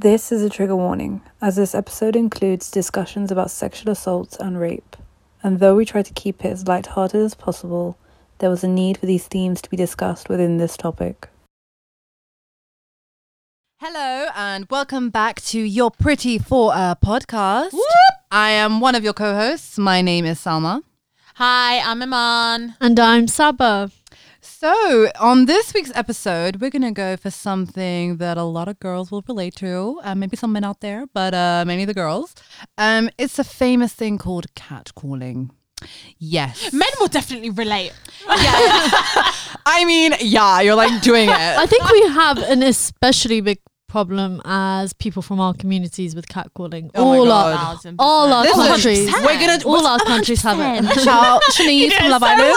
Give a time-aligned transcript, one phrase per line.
[0.00, 4.96] This is a trigger warning, as this episode includes discussions about sexual assaults and rape.
[5.42, 7.98] And though we try to keep it as light-hearted as possible,
[8.38, 11.28] there was a need for these themes to be discussed within this topic.
[13.80, 17.76] Hello and welcome back to your Pretty for a podcast.
[18.30, 19.78] I am one of your co-hosts.
[19.78, 20.84] My name is Salma.
[21.34, 22.76] Hi, I'm Iman.
[22.80, 23.90] And I'm Saba.
[24.50, 28.80] So, on this week's episode, we're going to go for something that a lot of
[28.80, 32.34] girls will relate to, uh, maybe some men out there, but uh, mainly the girls.
[32.76, 35.50] Um, it's a famous thing called catcalling.
[36.18, 36.72] Yes.
[36.72, 37.92] Men will definitely relate.
[38.26, 38.34] Yeah.
[39.66, 41.34] I mean, yeah, you're like doing it.
[41.34, 46.90] I think we have an especially big problem as people from our communities with catcalling.
[46.94, 49.12] Oh all our all our Listen, countries.
[49.22, 50.84] we're gonna- all our countries have it.
[51.00, 52.54] Shout out Shanice from Love Island.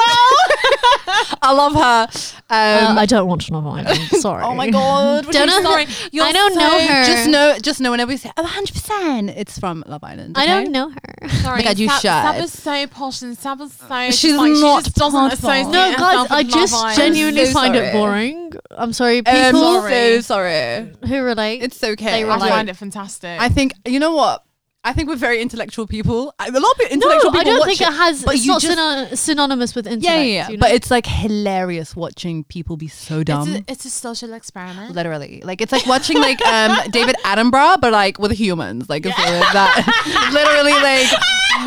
[1.41, 2.07] I love her.
[2.49, 3.99] Um, Uh, I don't watch Love Island.
[4.19, 4.43] Sorry.
[4.43, 5.25] Oh my god!
[5.31, 5.85] Don't know sorry.
[5.85, 7.05] her- You're I don't know her.
[7.05, 10.35] Just know, just know whenever we say, "Oh, 100 percent," it's from Love Island.
[10.37, 11.29] I don't know her.
[11.43, 12.09] Sorry, my God, you Sab- should.
[12.49, 14.05] Saba's so posh and Saba's so.
[14.11, 15.33] She's just like, not She just doesn't posh.
[15.33, 17.87] associate No, guys, I just genuinely so find sorry.
[17.87, 18.53] it boring.
[18.71, 20.91] I'm sorry, Um, people so sorry.
[21.07, 21.61] who relate.
[21.63, 22.23] It's okay.
[22.23, 23.39] They I find it fantastic.
[23.39, 24.43] I think you know what.
[24.83, 26.33] I think we're very intellectual people.
[26.39, 28.23] A lot of intellectual people, no, intellectual I don't watch think it, has.
[28.23, 30.03] but it's you not just- syno- synonymous with intellect.
[30.05, 30.49] Yeah, yeah, yeah.
[30.49, 30.61] you know?
[30.61, 33.47] But it's like hilarious watching people be so dumb.
[33.47, 34.95] it's, a, it's a social experiment.
[34.95, 38.89] Literally, like it's like watching like um David Attenborough, but like with humans.
[38.89, 40.31] Like it's like that.
[40.33, 41.09] Literally, like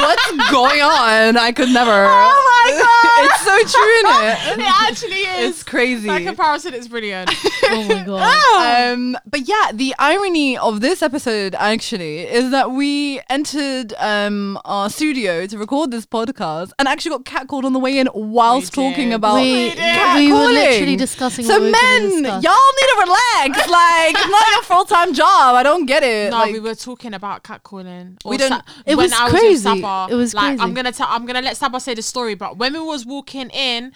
[0.01, 1.37] what's going on?
[1.37, 1.93] I could never.
[1.93, 3.04] Oh my god!
[3.17, 4.65] It's so true, isn't it?
[4.65, 5.51] it actually is.
[5.51, 6.07] It's crazy.
[6.09, 7.31] that comparison is brilliant.
[7.65, 8.31] oh my god.
[8.95, 14.89] Um, but yeah, the irony of this episode actually is that we entered um our
[14.91, 18.85] studio to record this podcast and actually got catcalled on the way in whilst We
[18.91, 19.15] talking did.
[19.17, 20.17] about we, catcalling.
[20.17, 21.45] we were literally discussing.
[21.45, 22.45] So what we men, discuss.
[22.45, 23.71] y'all need to relax.
[23.71, 25.55] Like it's not your full time job.
[25.57, 26.31] I don't get it.
[26.31, 28.19] no, like, we were talking about catcalling.
[28.25, 29.69] We don't- Sa- It when was I was crazy.
[29.71, 30.63] With Saba, It was like, crazy.
[30.63, 31.09] I'm gonna tell.
[31.11, 32.35] I'm gonna let Saba say the story.
[32.35, 33.93] But when we was walking in.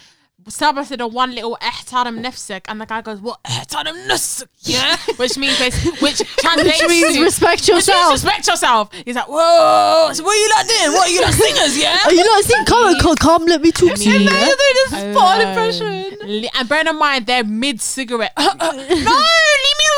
[0.47, 4.47] Saba said a one little ihtaram nafsik and the guy goes, What ihtaram nafsik?
[4.63, 4.97] Yeah?
[5.17, 5.59] which means
[6.01, 8.93] which translates Which means to- respect which means respect yourself.
[9.05, 10.93] He's like, Whoa, so what are you not doing?
[10.93, 11.99] What are you not singers, yeah?
[12.05, 12.65] Are you not seeing?
[12.65, 14.25] Come, come, come, let me talk to you.
[14.25, 14.47] no, yeah?
[14.47, 15.49] they just spot Alone.
[15.49, 16.49] impression.
[16.55, 18.33] And bear in mind, they're mid cigarette.
[18.39, 18.99] no, leave me alone.
[18.99, 19.98] You're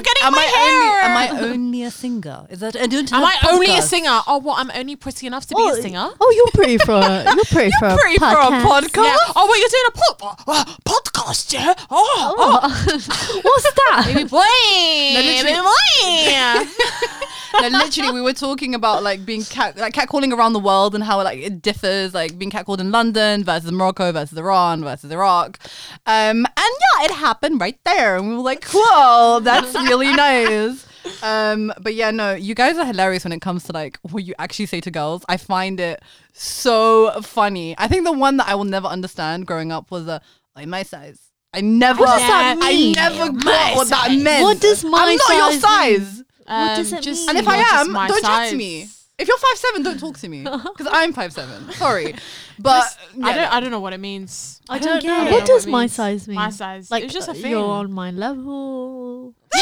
[0.00, 0.64] getting Am my I hair.
[0.66, 2.46] only am I only a singer?
[2.50, 4.20] Is that I don't Am I have only a singer?
[4.26, 4.58] Oh, what?
[4.58, 6.08] I'm only pretty enough to be a singer.
[6.20, 8.62] Oh, you're pretty for a, you're pretty for a for a podcast.
[8.62, 9.04] podcast.
[9.04, 9.32] Yeah.
[9.36, 10.64] Oh, what you're doing a pod- uh,
[11.52, 11.74] yeah?
[11.90, 12.60] Oh, oh.
[13.44, 14.04] What's that?
[14.06, 14.40] baby boy,
[15.14, 16.68] baby boy.
[17.60, 21.04] no, literally, we were talking about like being cat, like catcalling around the world and
[21.04, 25.58] how like it differs, like being catcalled in London versus Morocco versus Iran versus Iraq.
[26.06, 30.86] Um, and yeah, it happened right there, and we were like, "Whoa, that's really nice."
[31.22, 34.34] Um, but yeah, no, you guys are hilarious when it comes to like what you
[34.38, 35.24] actually say to girls.
[35.28, 36.02] I find it
[36.32, 37.74] so funny.
[37.78, 40.20] I think the one that I will never understand growing up was a
[40.58, 41.18] like my size.
[41.54, 42.98] I never, What does that mean?
[42.98, 44.22] I never My got what that size.
[44.22, 44.42] meant.
[44.42, 45.22] What does my size meant?
[45.30, 46.22] I'm not your size size.
[46.44, 47.28] What does Um, it just- mean?
[47.30, 48.50] And if I am, my don't chat size.
[48.50, 48.86] to me.
[49.18, 51.72] If you're five seven, don't talk to me because I'm five seven.
[51.72, 52.14] Sorry,
[52.60, 52.84] but
[53.20, 53.52] I yeah, don't.
[53.54, 54.60] I don't know what it means.
[54.68, 55.28] I don't don't get know.
[55.28, 55.32] it.
[55.32, 55.92] What does know my means.
[55.94, 56.36] size mean?
[56.36, 56.88] My size.
[56.88, 57.50] Like it's just a uh, thing.
[57.50, 59.34] you're on my level.
[59.54, 59.58] I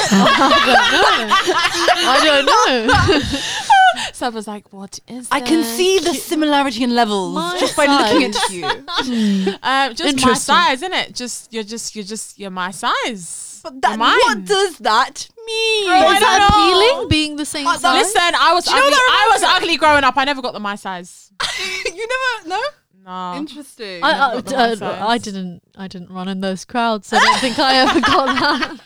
[0.67, 1.73] don't know.
[2.13, 3.71] I don't know.
[4.17, 5.29] Saba's like, what is?
[5.31, 8.65] I can this?" see the similarity in levels My just by looking at you.
[9.63, 10.35] Um, just my Interesting.
[10.55, 11.15] size, isn't it?
[11.15, 13.61] Just you're just you're just you're my size.
[13.63, 14.19] But that, You're mine.
[14.27, 15.91] what does that mean?
[15.91, 16.49] I Is don't that know.
[16.55, 17.09] appealing?
[17.09, 18.05] Being the same Uh, size?
[18.05, 18.91] Listen, I was you know ugly.
[18.91, 20.17] that I was reminds ugly growing up.
[20.17, 21.33] I never got the my size.
[21.85, 22.61] you never no.
[23.07, 23.35] No.
[23.37, 24.03] Interesting.
[24.03, 25.07] I, I, uh.
[25.07, 25.63] I didn't.
[25.77, 27.07] I didn't run in those crowds.
[27.07, 28.81] So I don't think I ever got that.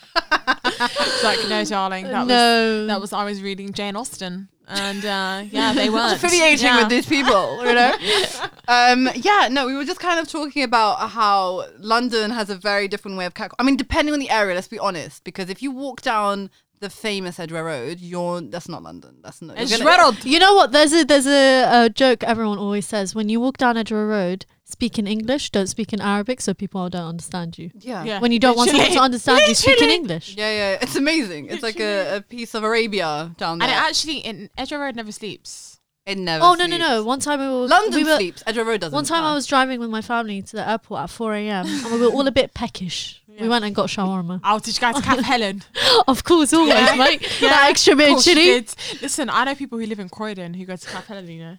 [1.00, 2.04] It's like no, darling.
[2.04, 6.12] That was no, that was I was reading Jane Austen, and uh, yeah, they weren't
[6.16, 6.80] affiliating Yeah.
[6.80, 7.94] with these people, you know.
[8.68, 12.88] um, yeah, no, we were just kind of talking about how London has a very
[12.88, 13.56] different way of catcall.
[13.58, 16.90] I mean, depending on the area, let's be honest, because if you walk down the
[16.90, 19.18] famous Edgware Road, you're that's not London.
[19.22, 19.58] That's not.
[19.58, 20.24] It's you're gonna- Gerald.
[20.24, 20.72] You know what?
[20.72, 24.46] There's a there's a, a joke everyone always says when you walk down Edgware Road,
[24.64, 27.70] speak in English, don't speak in Arabic, so people don't understand you.
[27.78, 28.04] Yeah.
[28.04, 28.20] Yeah.
[28.20, 29.04] When you don't want someone to Literally.
[29.04, 30.36] understand you, speak in English.
[30.36, 31.46] Yeah, yeah, it's amazing.
[31.46, 33.68] It's like a, a piece of Arabia down there.
[33.68, 35.76] And it actually, in Edgware Road never sleeps.
[36.06, 36.42] It never.
[36.42, 37.04] Oh no no no!
[37.04, 38.42] One time we were London we were, sleeps.
[38.46, 38.94] Edgware Road doesn't.
[38.94, 41.66] One time I was driving with my family to the airport at 4 a.m.
[41.66, 43.19] and we were all a bit peckish.
[43.34, 43.42] Yeah.
[43.42, 44.40] We went and got shawarma.
[44.44, 45.62] Oh, did you guys Cap Helen?
[46.08, 46.94] of course, always, Yeah.
[46.96, 47.22] mate.
[47.40, 48.66] Yeah, that extra Of bit you chili.
[49.02, 51.56] Listen, I know people who live in Croydon who go to Cafe Helen, you know.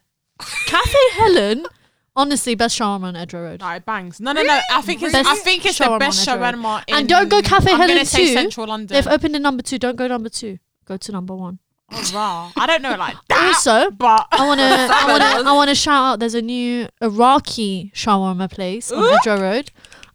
[0.67, 1.65] Cafe Helen,
[2.15, 3.59] honestly, best shawarma on Edgware Road.
[3.61, 4.19] No, it bangs.
[4.19, 4.59] No, no, no.
[4.71, 7.71] I think it's Best I think it's the best shawarma in And don't go Cafe
[7.71, 8.33] I'm Helen say too.
[8.33, 8.93] Central London.
[8.95, 9.77] They've opened in number two.
[9.77, 10.57] Don't go number two.
[10.85, 11.59] go to number one.
[11.93, 12.51] Oh, rah.
[12.55, 13.47] I don't know like that.
[13.53, 16.19] Also, but I wanna, I wanna, I wanna shout out.
[16.19, 19.71] There's a new Iraqi shawarma place on Edgware Road.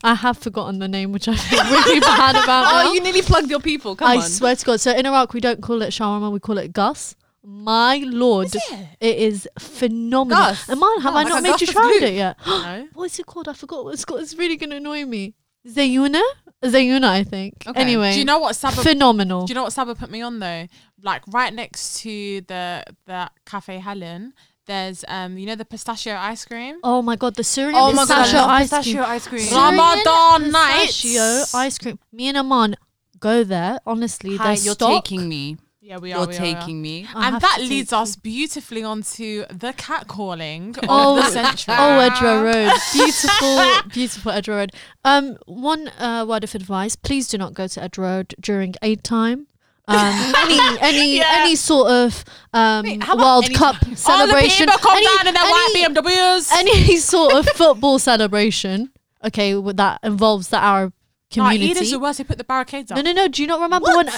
[0.06, 2.64] I have forgotten the name, which I feel really bad about.
[2.67, 2.93] Oh, now.
[2.93, 3.97] you nearly plugged your people.
[3.97, 4.23] Come I on.
[4.23, 4.81] swear to God.
[4.81, 7.17] So in Iraq, we don't call it shawarma, we call it gus.
[7.49, 8.55] My lord,
[9.00, 10.38] it is phenomenal.
[10.44, 10.69] Gus?
[10.69, 12.06] Iman, have Oh, I like not made you Gus tried glue.
[12.08, 12.37] it yet?
[12.47, 12.88] no.
[12.94, 13.49] what is it called?
[13.49, 14.20] I forgot what it's called.
[14.23, 15.35] It's really going to annoy me.
[15.69, 16.23] Zayuna?
[16.64, 17.64] Zayuna, I think.
[17.67, 17.81] Okay.
[17.81, 18.82] Anyway, Do you know what Saba?
[18.82, 19.47] phenomenal.
[19.47, 20.67] Do you know what Saba put me on though?
[21.03, 24.32] Like right next to the the Cafe Helen,
[24.66, 26.76] there's um you know the pistachio ice cream.
[26.84, 29.12] oh my God, the Syrian oh my god, pistachio ice pistachio cream.
[29.14, 29.40] ice cream.
[29.42, 31.02] Syrian Ramadan nights.
[31.02, 31.98] pistachio ice cream.
[32.12, 32.76] Me and Iman
[33.20, 33.78] go there.
[33.86, 35.04] Honestly, Hi, you're stock.
[35.04, 35.56] taking me.
[35.80, 36.18] Yeah, we are.
[36.18, 36.54] You're we are, we are.
[36.54, 37.06] taking me.
[37.14, 41.74] I and that leads us beautifully onto the catcalling Oh, of the century.
[41.78, 42.72] Oh, Edgware Road.
[42.92, 44.72] Beautiful, beautiful Edgware Road.
[45.04, 49.04] Um, one uh, word of advice: please do not go to Edgware Road during Eid
[49.04, 49.46] time.
[49.88, 51.24] Um, any any Yeah.
[51.42, 53.96] any sort of um, Wait, World any Cup time?
[54.06, 56.50] All the people come any, down in their white BMWs.
[56.52, 58.90] any sort of football celebration.
[59.24, 60.92] Okay, that involves the Arab
[61.30, 61.70] community.
[61.80, 62.18] Is the worst.
[62.18, 62.96] They put the barricades up.
[62.96, 63.28] no, no, no.
[63.28, 64.08] Do you not remember when?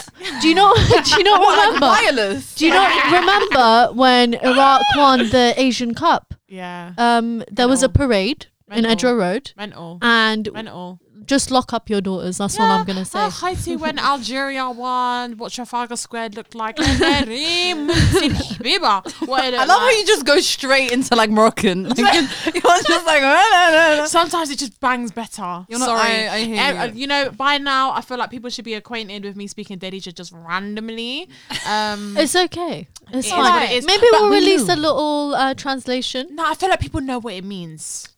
[0.40, 0.76] Do you not?
[1.04, 2.42] Do you not What, like remember?
[2.56, 6.34] Do you not remember when Iraq won the Asian Cup?
[6.48, 6.92] Yeah.
[6.98, 8.06] Um, there was a Mental.
[8.06, 8.92] parade in Mental.
[8.92, 9.98] Edgware Road, Mental.
[10.02, 10.98] and Mental.
[11.26, 12.38] Just lock up your daughters.
[12.38, 13.18] That's all I'm gonna say.
[13.20, 16.78] Oh, Haiti when Algeria won, what Trafalgar Square looked like.
[16.80, 19.26] and then Rim- Habiba.
[19.28, 21.84] What it I love looked how you just go straight into like Moroccan.
[21.98, 22.04] Like, you're,
[22.54, 25.66] you're just like, "Ah, nah, nah, nah." Sometimes it just bangs better.
[25.68, 26.28] You're not- Sorry.
[26.28, 26.92] I- I hear Eh, uh, you.
[27.00, 30.14] you know, by now I feel like people should be acquainted with me speaking Darija
[30.14, 31.28] just randomly.
[31.66, 32.88] Um, It's okay.
[33.08, 33.40] It's It is fine.
[33.40, 33.86] what it is.
[33.86, 34.74] Maybe But we'll release knew.
[34.74, 36.28] a little uh, translation.
[36.32, 38.08] no, I feel like people know what it means.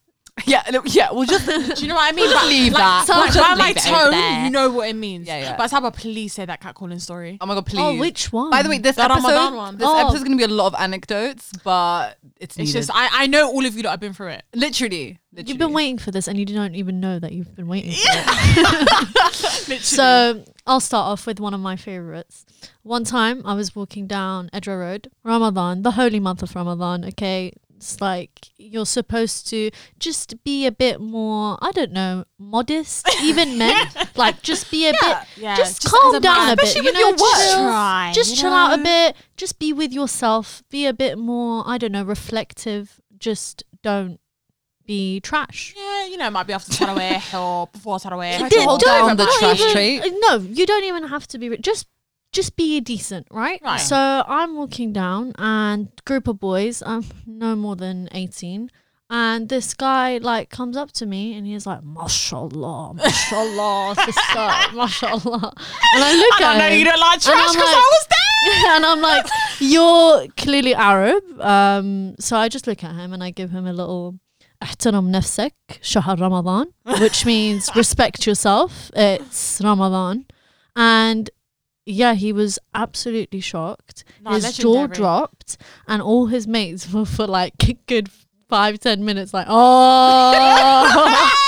[0.47, 1.11] yeah, no, yeah.
[1.13, 1.47] We'll just
[1.77, 2.31] Do you know what I mean?
[2.31, 3.05] But leave like, that.
[3.09, 4.45] Like, We'll just by my leave it tone, there.
[4.45, 5.27] you know what it means.
[5.27, 5.57] Yeah, yeah.
[5.57, 7.39] But how about please say that catcalling story?
[7.41, 7.81] Oh my god, oh, please.
[7.81, 8.51] Oh, which one?
[8.51, 9.77] By the way, this The Ramadan episode, one.
[9.79, 9.99] this Oh.
[10.01, 12.73] episode is gonna be a lot of anecdotes, but it's It's needed.
[12.73, 14.45] just I, I know all of you that have been through it.
[14.55, 15.49] literally, literally.
[15.49, 17.93] you've been waiting for this, and you don't even know that you've been waiting.
[17.93, 18.91] For it.
[19.69, 19.79] Literally.
[19.81, 22.45] So I'll start off with one of my favorites.
[22.83, 27.05] One time I was walking down Edra Road, Ramadan, the holy month of Ramadan.
[27.05, 33.09] Okay, it's like you're supposed to just be a bit more, I don't know, modest.
[33.23, 33.87] Even men,
[34.17, 36.53] like just be a bit, yeah, just, just calm down man.
[36.53, 36.77] a bit.
[36.77, 37.19] You know, your work.
[37.19, 39.17] chill, Try, just you chill out a bit.
[39.39, 40.63] Just be with yourself.
[40.71, 43.01] Be a bit more, I don't know, reflective.
[43.19, 44.21] Just don't
[44.87, 45.75] be trash.
[45.77, 48.39] Yeah, you know, it might be after Taraweh or before Taraweh.
[48.39, 50.15] Try to hold down the not trash even- trait.
[50.29, 51.57] No, you don't even have to be.
[51.57, 51.87] Just,
[52.32, 53.60] just be decent, right?
[53.64, 53.78] Right.
[53.80, 53.96] So
[54.28, 58.70] I'm walking down, and group of boys, um, no more than eighteen,
[59.10, 65.54] and this guy like comes up to me, and he's like, "Mashallah, mashallah, sister, mashallah,"
[65.94, 67.84] and I look I at know him, you don't like and trash I'm because like-
[67.86, 68.76] I was there.
[68.76, 69.26] and I'm like,
[69.60, 73.74] "You're clearly Arab." Um, so I just look at him, and I give him a
[73.74, 74.16] little.
[74.64, 76.66] احترم نفسك شهر رمضان
[77.02, 80.26] which means respect yourself it's Ramadan
[80.76, 81.30] and
[81.87, 84.05] yeah he was absolutely shocked.
[84.23, 85.57] No, his jaw dropped
[85.87, 87.55] and all his mates were for like
[87.87, 88.11] good
[88.49, 91.37] five ten minutes like oh.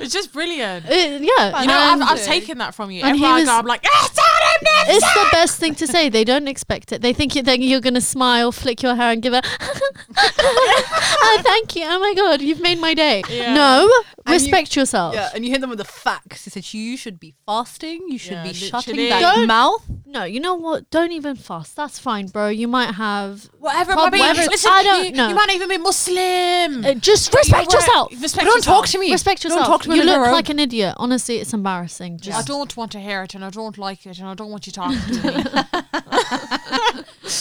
[0.00, 0.84] It's just brilliant.
[0.88, 3.04] It- yeah You know, I've, I've taken that from you.
[3.04, 6.08] and he Everywhere I go, I'm like, it's the best thing to say.
[6.08, 7.02] They don't expect it.
[7.02, 9.42] They think you you're gonna smile flick your hair and give a
[10.18, 11.84] oh, thank you.
[11.86, 13.22] Oh my god you've made my day.
[13.28, 13.54] Yeah.
[13.54, 13.88] no
[14.24, 16.44] And you- respect yourself Yeah, and you hit them with the facts.
[16.44, 18.02] He said you should be fasting.
[18.08, 19.08] You should Yeah, be shutting literally.
[19.22, 19.82] that Don't- mouth.
[20.06, 20.90] No, you know what?
[20.90, 21.74] Don't even fast.
[21.74, 22.48] That's fine, bro.
[22.48, 23.48] You might have.
[23.58, 24.18] Whatever, Prob- Bobby.
[24.20, 25.28] whatever- Listen, I don't you, know.
[25.28, 26.84] you might not even be Muslim.
[26.84, 28.12] Uh, just But you respect were- yourself.
[28.12, 28.76] Respect Don't yourself.
[28.84, 29.10] talk to me.
[29.12, 29.62] Respect yourself.
[29.62, 30.32] Don't talk to me you in a look row.
[30.32, 30.94] like an idiot.
[30.98, 32.20] Honestly, it's embarrassing.
[32.32, 34.66] I don't want to hear it, and I don't like it, and I don't want
[34.66, 35.44] you talking to me.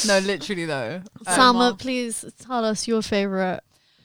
[0.07, 1.01] No, literally though.
[1.27, 1.77] Um, Salma, Mom.
[1.77, 3.61] please tell us your favorite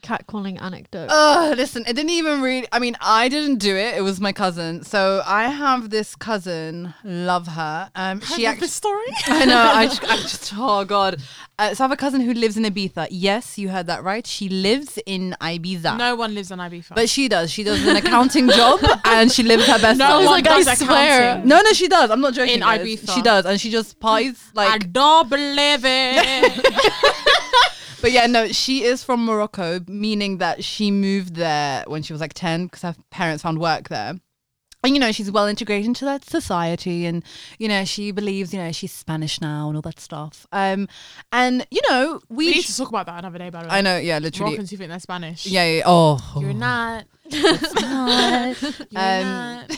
[0.07, 1.09] catcalling anecdote.
[1.11, 2.67] Oh, listen, it didn't even read.
[2.71, 3.95] I mean, I didn't do it.
[3.97, 4.83] It was my cousin.
[4.83, 6.93] So I have this cousin.
[7.03, 7.91] Love her.
[7.95, 8.59] Um, she love actually.
[8.61, 9.05] this story.
[9.27, 9.71] I know.
[9.75, 10.53] I just, I just.
[10.55, 11.21] Oh God.
[11.59, 13.07] Uh, so I have a cousin who lives in Ibiza.
[13.09, 14.25] Yes, you heard that right.
[14.25, 15.97] She lives in Ibiza.
[15.97, 16.93] No one lives on Ibiza.
[16.95, 17.51] But she does.
[17.51, 20.17] She does an accounting job, and she lives her best No life.
[20.19, 21.21] was one like, I does swear.
[21.31, 21.49] accounting.
[21.49, 22.11] No, no, she does.
[22.11, 22.53] I'm not joking.
[22.55, 22.79] In guys.
[22.81, 23.13] Ibiza.
[23.13, 26.53] she does, and she just parties like I don't believe it.
[28.01, 32.21] But yeah, no, she is from Morocco, meaning that she moved there when she was
[32.21, 34.13] like ten because her parents found work there.
[34.83, 37.23] And you know, she's well integrated into that society, and
[37.57, 40.45] you know, she believes you know she's Spanish now and all that stuff.
[40.51, 40.87] Um,
[41.31, 42.45] and you know, we.
[42.45, 43.73] we need to talk about that another day, by the way.
[43.73, 44.51] I know, yeah, literally.
[44.51, 45.47] Moroccans who think they're Spanish.
[45.47, 45.81] Yeah, yeah.
[45.85, 47.05] Oh, You're not.
[47.31, 48.61] not.
[48.61, 49.71] You're Um, not.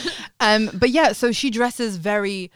[0.40, 2.50] um, but yeah, so she dresses very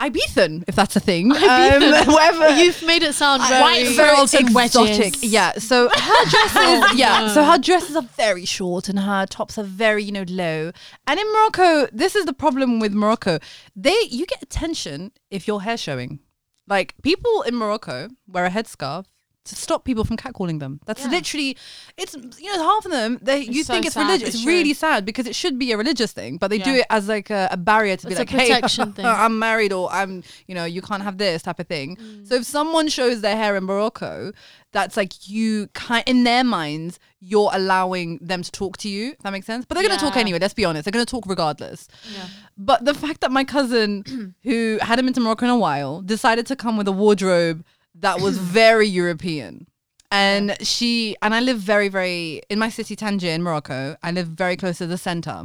[0.00, 1.30] Ibethan, if that's a thing.
[1.32, 2.06] Ibethan.
[2.06, 2.48] Um, whatever.
[2.60, 3.60] You've made it sound very.
[3.62, 4.54] White very in exotic.
[4.54, 5.24] wedges.
[5.24, 5.52] Yeah.
[5.52, 7.26] So her dresses, yeah.
[7.26, 7.28] no.
[7.28, 10.72] So her dresses are very short and her tops are very, you know, low.
[11.06, 13.38] And in Morocco, this is the problem with Morocco.
[13.76, 16.18] They you get attention if your hair's showing.
[16.66, 19.04] Like people in Morocco wear a headscarf
[19.44, 20.80] to stop people from catcalling them.
[20.86, 21.10] That's Yeah.
[21.10, 21.56] literally
[21.96, 24.28] it's you know half of them they you so think it's sad, religious.
[24.30, 26.86] but It's really sad because it should be a religious thing, but they do it
[26.90, 29.04] as like a, a barrier to be It's a like, hey.
[29.04, 31.96] I'm married or I'm you know you can't have this type of thing.
[31.96, 32.26] Mm.
[32.28, 34.32] So if someone shows their hair in Morocco,
[34.72, 39.12] that's like you kind in their minds you're allowing them to talk to you.
[39.12, 39.64] If that makes sense.
[39.64, 40.38] But they're gonna talk anyway.
[40.38, 40.84] Let's be honest.
[40.84, 41.88] They're gonna talk regardless.
[42.14, 42.26] Yeah.
[42.58, 46.46] But the fact that my cousin, who hadn't been to Morocco in a while, decided
[46.46, 47.64] to come with a wardrobe
[47.96, 49.66] that was very European.
[50.10, 53.96] And she and I live very, very in my city Tangier in Morocco.
[54.02, 55.44] I live very close to the center,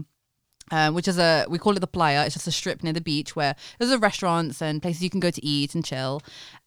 [0.71, 2.25] um, which is a we call it the playa.
[2.25, 5.19] It's just a strip near the beach where there's a restaurants and places you can
[5.19, 6.21] go to eat and chill.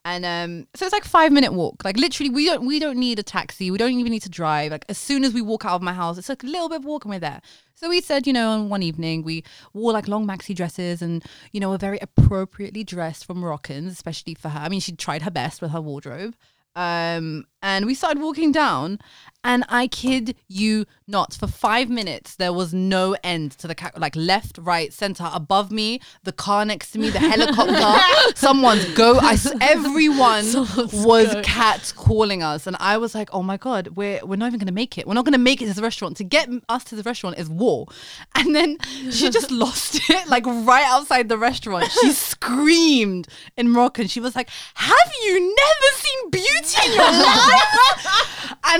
[0.05, 1.85] And um, so it's like five minute walk.
[1.85, 3.71] Like literally, we don't we don't need a taxi.
[3.71, 4.73] We don't even need to drive.
[4.73, 6.79] Like as soon as we walk out of my house, it's like a little bit
[6.79, 7.41] of walk and we're there.
[7.75, 11.25] So we said, you know, on one evening we wore like long maxi dresses and
[11.53, 14.61] you know were very appropriately dressed for Moroccans, especially for her.
[14.61, 16.35] I mean, she tried her best with her wardrobe.
[16.75, 18.99] Um, and we started walking down,
[19.45, 23.99] and I kid you not, for five minutes there was no end to the cat,
[24.01, 29.19] like left, right, center, above me, the car next to me, the helicopter, someone's go.
[29.19, 31.45] I s- everyone Someone's was goat.
[31.45, 34.73] cat calling us, and I was like, oh my god, we're we're not even gonna
[34.73, 35.07] make it.
[35.07, 36.17] We're not gonna make it to the restaurant.
[36.19, 37.87] To get us to the restaurant is war.
[38.35, 38.79] And then
[39.11, 41.91] she just lost it, like right outside the restaurant.
[42.01, 44.09] She screamed in Moroccan.
[44.09, 47.52] She was like, "Have you never seen beauty in your life?"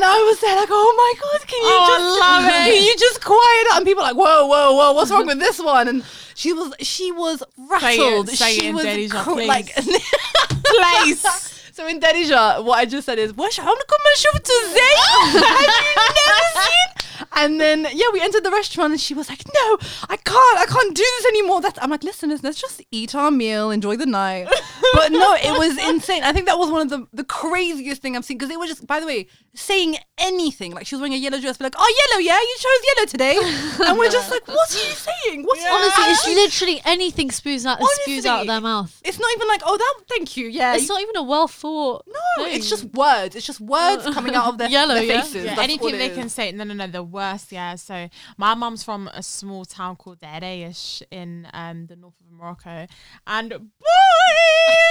[0.02, 2.74] and I was there like, "Oh my god, can you Oh, I just love it.
[2.74, 5.40] Can you just quiet up?" And people are like, "Whoa, whoa, whoa, what's wrong with
[5.40, 6.04] this one?" And
[6.36, 8.30] she was she was rattled.
[8.30, 9.48] say she it in was Darija, cr- please.
[9.48, 9.74] like
[10.64, 11.54] Place.
[11.74, 14.94] So in Darija, what I just said is, "Wash عمركم ما شفتوا زي?"
[15.32, 16.88] Have you never seen?
[17.34, 19.78] And then yeah, we entered the restaurant, and she was like, "No,
[20.10, 23.30] I can't, I can't do this anymore." That's I'm like, "Listen, let's just eat our
[23.32, 24.48] meal, enjoy the night."
[24.94, 26.24] But no, it was insane.
[26.24, 28.66] I think that was one of the the craziest thing I've seen because they were
[28.68, 30.73] just, by the way, saying anything.
[30.73, 33.07] Like she was wearing a yellow dress, be like, "Oh, yellow, yeah, you chose yellow
[33.07, 35.45] today," and we're just like, "What are you saying?
[35.45, 39.01] What's Honestly, it's literally anything spews out spews out of their mouth.
[39.05, 39.95] It's not even like, oh, that.
[40.09, 40.47] Thank you.
[40.49, 42.05] Yeah, It's not even a well thought.
[42.07, 43.35] no, it's just words.
[43.37, 45.45] It's just words coming out of their, Yellow, their faces.
[45.45, 46.17] Yeah, That's anything they is.
[46.17, 46.53] can say.
[46.53, 46.87] No, no, no.
[46.87, 47.53] The worst.
[47.53, 47.75] Yeah.
[47.77, 52.87] So my mum's from a small town called Larache in um, the north of Morocco,
[53.27, 53.57] and boy,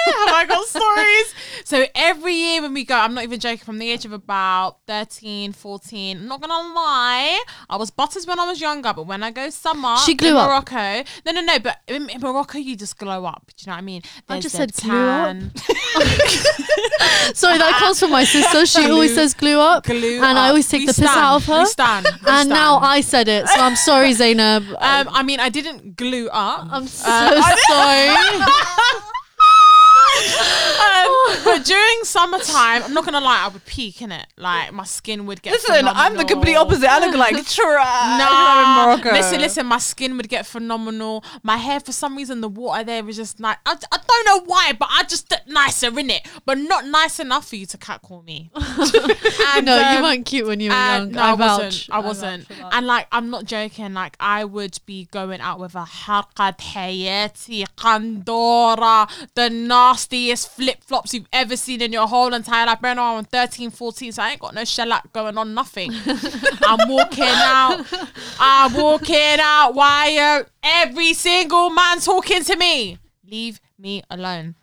[0.06, 1.34] have I got stories.
[1.66, 3.60] So every year when we go, I'm not even joking.
[3.66, 4.51] From the age of about
[4.88, 9.24] 13, 14, I'm not gonna lie, I was butters when I was younger, but when
[9.24, 10.48] I go summer, She in up.
[10.48, 11.04] Morocco.
[11.26, 11.60] No, no, no.
[11.60, 13.52] But in, in Morocco, you just glow up.
[13.56, 14.02] Do you know what I mean?
[14.30, 15.28] I just said glue up.
[15.28, 15.52] tan.
[17.34, 18.66] Sorry, that comes from my sister.
[18.66, 20.50] She always says glue up, Glue and I up.
[20.50, 21.20] always take We the piss stand.
[21.20, 21.60] out of her.
[21.60, 22.06] We stand.
[22.06, 22.86] We and now stand.
[22.94, 24.64] I said it, so I'm sorry, Zainab.
[24.80, 26.68] Um, I mean, I didn't glue up.
[26.72, 28.10] I'm so Uh, sorry.
[30.12, 34.28] um, but during summertime, I'm not gonna lie, I would peak in it.
[34.38, 35.54] Like my skin would get.
[35.54, 36.04] Listen, phenomenal.
[36.04, 36.90] I'm the complete opposite.
[36.90, 38.20] I look like trash.
[38.20, 39.12] Nah, in Morocco.
[39.12, 39.66] listen, listen.
[39.66, 41.24] My skin would get phenomenal.
[41.44, 43.58] My hair, for some reason, the water there was just nice.
[43.66, 47.20] I, I don't know why, but I just look nicer in it, but not nice
[47.20, 48.52] enough for you to catcall me.
[48.56, 51.12] and, no, um, you weren't cute when you were young.
[51.12, 51.88] No, I, I wasn't.
[51.92, 52.52] I wasn't.
[52.52, 53.94] I and like, I'm not joking.
[53.94, 60.84] Like, I would be going out with a harqad hayati qandora, the nasty nastiest flip
[60.84, 62.82] flops you've ever seen in your whole entire life.
[62.82, 65.92] Bear in I'm 13, 14, so I ain't got no shellac going on, nothing.
[66.64, 67.86] I'm walking out.
[68.40, 69.74] I'm walking out.
[69.74, 72.98] Why are every single man talking to me?
[73.30, 74.56] Leave me alone.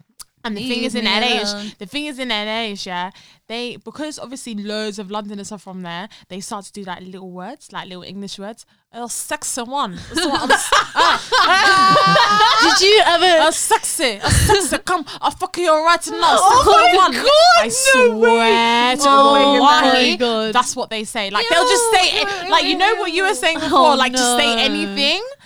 [0.44, 3.10] And the thing is in LA, is, the thing is in LA, age, yeah,
[3.48, 6.08] they because obviously loads of Londoners are from there.
[6.28, 8.64] They start to do like little words, like little English words.
[8.92, 9.96] Oh, sexy one.
[9.96, 12.76] That's what I'm s- ah.
[12.80, 13.48] Did you ever?
[13.48, 14.78] a sexy, a sexy.
[14.78, 16.36] Come, I'll fuck you right now.
[16.40, 17.12] Oh my one.
[17.12, 17.24] God,
[17.58, 20.54] I no swear to oh, oh my God.
[20.54, 21.28] that's what they say.
[21.30, 24.12] Like they'll just say, it, like you know what you were saying before, Oh, like
[24.12, 24.62] just say no.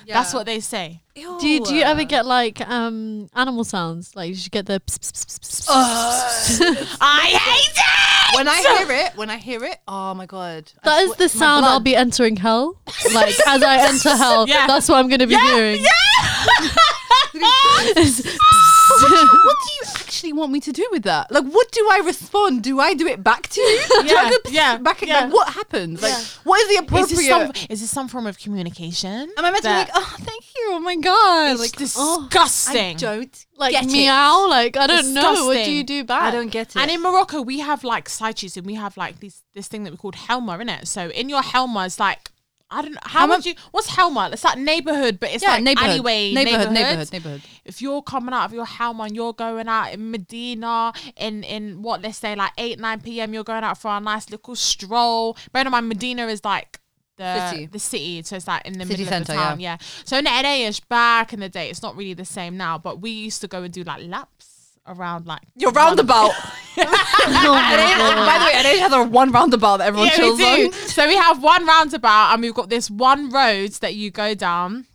[0.02, 0.14] Anything.
[0.14, 1.00] That's what they say.
[1.14, 4.16] Do you, do you ever get like um animal sounds?
[4.16, 4.80] Like you should get the.
[4.80, 6.96] Pss, pss, pss, pss, pss.
[7.00, 8.36] I hate it.
[8.36, 11.24] when I hear it, when I hear it, oh my god, I That is the
[11.24, 12.80] my sound I'll be entering hell.
[13.14, 14.66] Like as I enter hell, Yeah.
[14.66, 15.82] that's what I'm going to be Yeah, hearing.
[17.32, 21.30] what, do you, what do you actually want me to do with that?
[21.32, 22.62] Like, what do I respond?
[22.62, 23.80] Do I do it back to you?
[23.88, 25.00] do I Yeah, yeah, back?
[25.00, 25.20] yeah.
[25.24, 26.02] Like, what happens?
[26.02, 26.24] Like, Yeah.
[26.44, 27.16] what is the Is appropriate?
[27.16, 29.32] this, some, is this some form of communication?
[29.38, 32.26] Am I meant to be like, oh, thank you, oh my god, It's like, oh,
[32.28, 32.96] disgusting.
[32.96, 33.92] I don't Like get it.
[33.92, 34.48] meow.
[34.50, 35.46] Like I don't know.
[35.46, 36.22] What do you do back?
[36.24, 36.76] I don't get it.
[36.76, 39.92] And in Morocco, we have like side and we have like this this thing that
[39.92, 40.88] we called Helma, in it.
[40.88, 42.31] So in your Helma, it's like
[42.72, 44.30] I don't know how would you what's Helma?
[44.32, 47.12] It's that neighborhood, but it's yeah, like neighborhood, alleyway neighborhood, neighborhood.
[47.12, 47.42] neighborhood.
[47.64, 51.82] If you're coming out of your Helma and you're going out in Medina in in
[51.82, 53.34] what let's say like eight nine p.m.
[53.34, 55.36] You're going out for a nice little stroll.
[55.52, 56.78] Bear in mind, Medina is like.
[57.18, 57.66] The City.
[57.66, 59.76] the city, so it's like in the City middle of the town, yeah.
[60.04, 63.10] So in Larache, back in the day, it's not really the same now, but we
[63.10, 64.51] used to go and do like laps
[64.86, 66.32] around like Your roundabout.
[66.74, 70.72] Oh by the way, Ade has a one roundabout that everyone yeah, chills we on.
[70.72, 74.86] So we have one roundabout and we've got this one road that you go down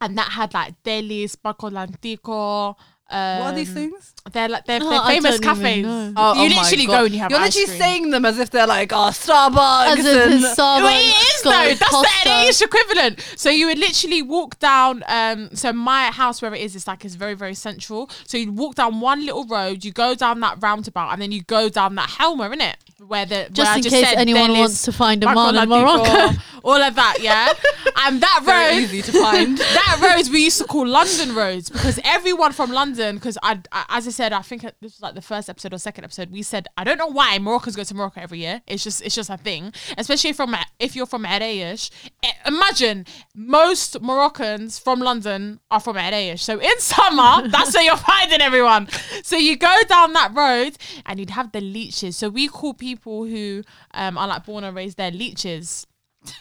[0.00, 2.74] and that had like delis, Bacolantico.
[3.10, 4.14] Um, What are these things?
[4.32, 5.82] They're like they're, Oh, they're I famous cafes.
[5.84, 6.12] know.
[6.16, 7.78] Oh, you oh literally go and you have You're ice literally cream.
[7.80, 9.86] saying them as if they're like, oh, Starbucks.
[9.98, 10.82] As if and- it's Starbucks.
[10.82, 11.50] Well, it is though.
[11.50, 12.24] That's Costa.
[12.24, 13.20] the English equivalent.
[13.36, 15.02] So you would literally walk down.
[15.08, 18.10] Um, so my house where it is, it's like it's very very central.
[18.26, 21.42] So you walk down one little road, you go down that roundabout, and then you
[21.42, 22.74] go down that Helma, innit?
[23.06, 25.56] Where the where Just I in just case said anyone wants to find a man
[25.56, 26.38] in Morocco.
[26.62, 27.50] all of that, yeah.
[28.04, 29.56] and that Very road, easy to find.
[29.58, 33.86] that roads we used to call London roads because everyone from London, because I, I,
[33.88, 36.30] as I said, I think this was like the first episode or second episode.
[36.30, 38.60] We said I don't know why Moroccans go to Morocco every year.
[38.66, 41.90] It's just it's just a thing, especially from if you're from Larache.
[42.22, 46.38] Eh, imagine most Moroccans from London are from Larache.
[46.38, 48.88] So in summer, that's where you're finding everyone.
[49.22, 50.76] So you go down that road
[51.06, 52.18] and you'd have the leeches.
[52.18, 53.62] So we call people who
[53.94, 55.86] um, are like born and raised there leeches.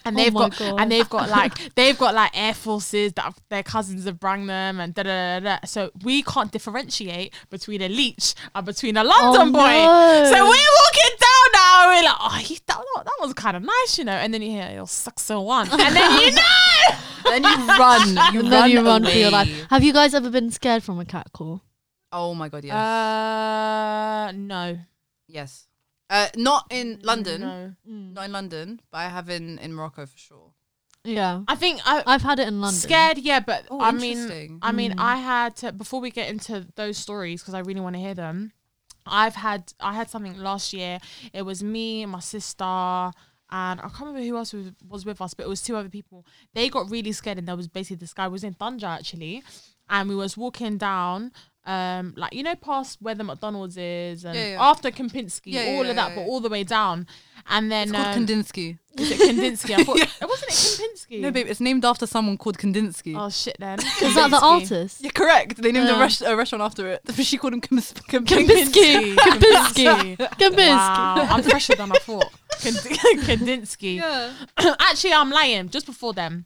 [0.04, 0.82] And Oh they've my got God.
[0.82, 4.78] and they've got like they've got like air forces that their cousins have brung them
[4.78, 5.66] and da da da da.
[5.66, 9.60] So we can't differentiate between a leech and between a London Oh, boy.
[9.60, 10.32] no.
[10.34, 11.92] So we're walking down now.
[11.92, 14.12] and We're like, oh, he, that, that was kind of nice, you know.
[14.12, 16.42] And then you hear you're six so one, and then you know.
[17.24, 18.08] then you run.
[18.34, 19.66] You and run then you run for your life.
[19.70, 21.62] Have you guys ever been scared from a cat call?
[22.12, 22.74] Oh my god, yes.
[22.76, 24.78] Uh, no,
[25.28, 25.68] yes.
[26.10, 27.42] Uh, not in London.
[27.42, 30.52] No, Not in London, but I have in, in Morocco for sure.
[31.04, 32.04] Yeah, I think I.
[32.06, 32.78] I've had it in London.
[32.80, 34.60] Scared, yeah, but Oh, I mean, interesting.
[34.62, 35.00] I mean, Mm.
[35.00, 38.14] I had to before we get into those stories because I really want to hear
[38.14, 38.52] them.
[39.06, 41.00] I've had I had something last year.
[41.32, 43.14] It was me, and my sister, and
[43.50, 46.26] I can't remember who else was, was with us, but it was two other people.
[46.54, 49.42] They got really scared, and there was basically this guy was in Thunder actually,
[49.90, 51.32] and we was walking down.
[51.70, 54.70] Um, like you know, past where the McDonald's is, and Yeah, yeah.
[54.72, 57.06] after Kempinski, Yeah, all yeah, of that, yeah, but all the way down,
[57.48, 58.78] and then It's called um, Kandinsky.
[58.98, 59.76] is it Kandinsky?
[59.76, 61.22] I thought it wasn't it Kempinski.
[61.22, 63.14] No, babe, it's named after someone called Kandinsky.
[63.16, 64.42] Oh shit, then Is that the Kandinsky.
[64.42, 65.02] artist?
[65.04, 65.62] Yeah, correct.
[65.62, 66.00] They named Yeah.
[66.00, 67.02] a, res- a restaurant after it.
[67.30, 69.16] She called him Kams- Kam- Kempinski.
[69.16, 70.18] Kempinski.
[70.42, 70.68] Kempinski.
[70.70, 72.32] Wow, I'm fresher than I thought.
[72.62, 73.98] Kandinsky.
[73.98, 74.34] Yeah.
[74.80, 75.70] Actually, I'm lying.
[75.70, 76.46] Just before them.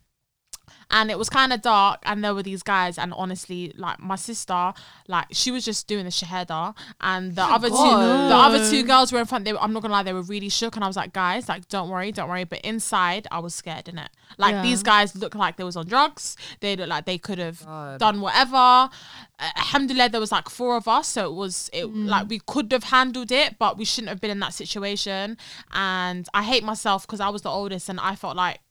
[0.92, 2.98] And it was kind of dark, and there were these guys.
[2.98, 4.74] And honestly, like my sister,
[5.08, 9.12] like she was just doing the shahada, and the other two, the other two girls
[9.12, 9.46] were in front.
[9.46, 11.50] They, were, I'm not gonna lie, they were really shook, and I was like, guys,
[11.50, 12.44] like, don't worry, don't worry.
[12.44, 14.10] But inside, I was scared in it.
[14.38, 14.62] Like Yeah.
[14.64, 16.36] these guys looked like they was on drugs.
[16.60, 17.62] They looked like they could have
[17.98, 18.56] done whatever.
[18.58, 18.90] Uh,
[19.58, 22.86] alhamdulillah, there was like four of us, so it was it like we could have
[22.86, 25.38] handled it, but we shouldn't have been in that situation.
[25.72, 28.62] And I hate myself because I was the oldest, and I felt like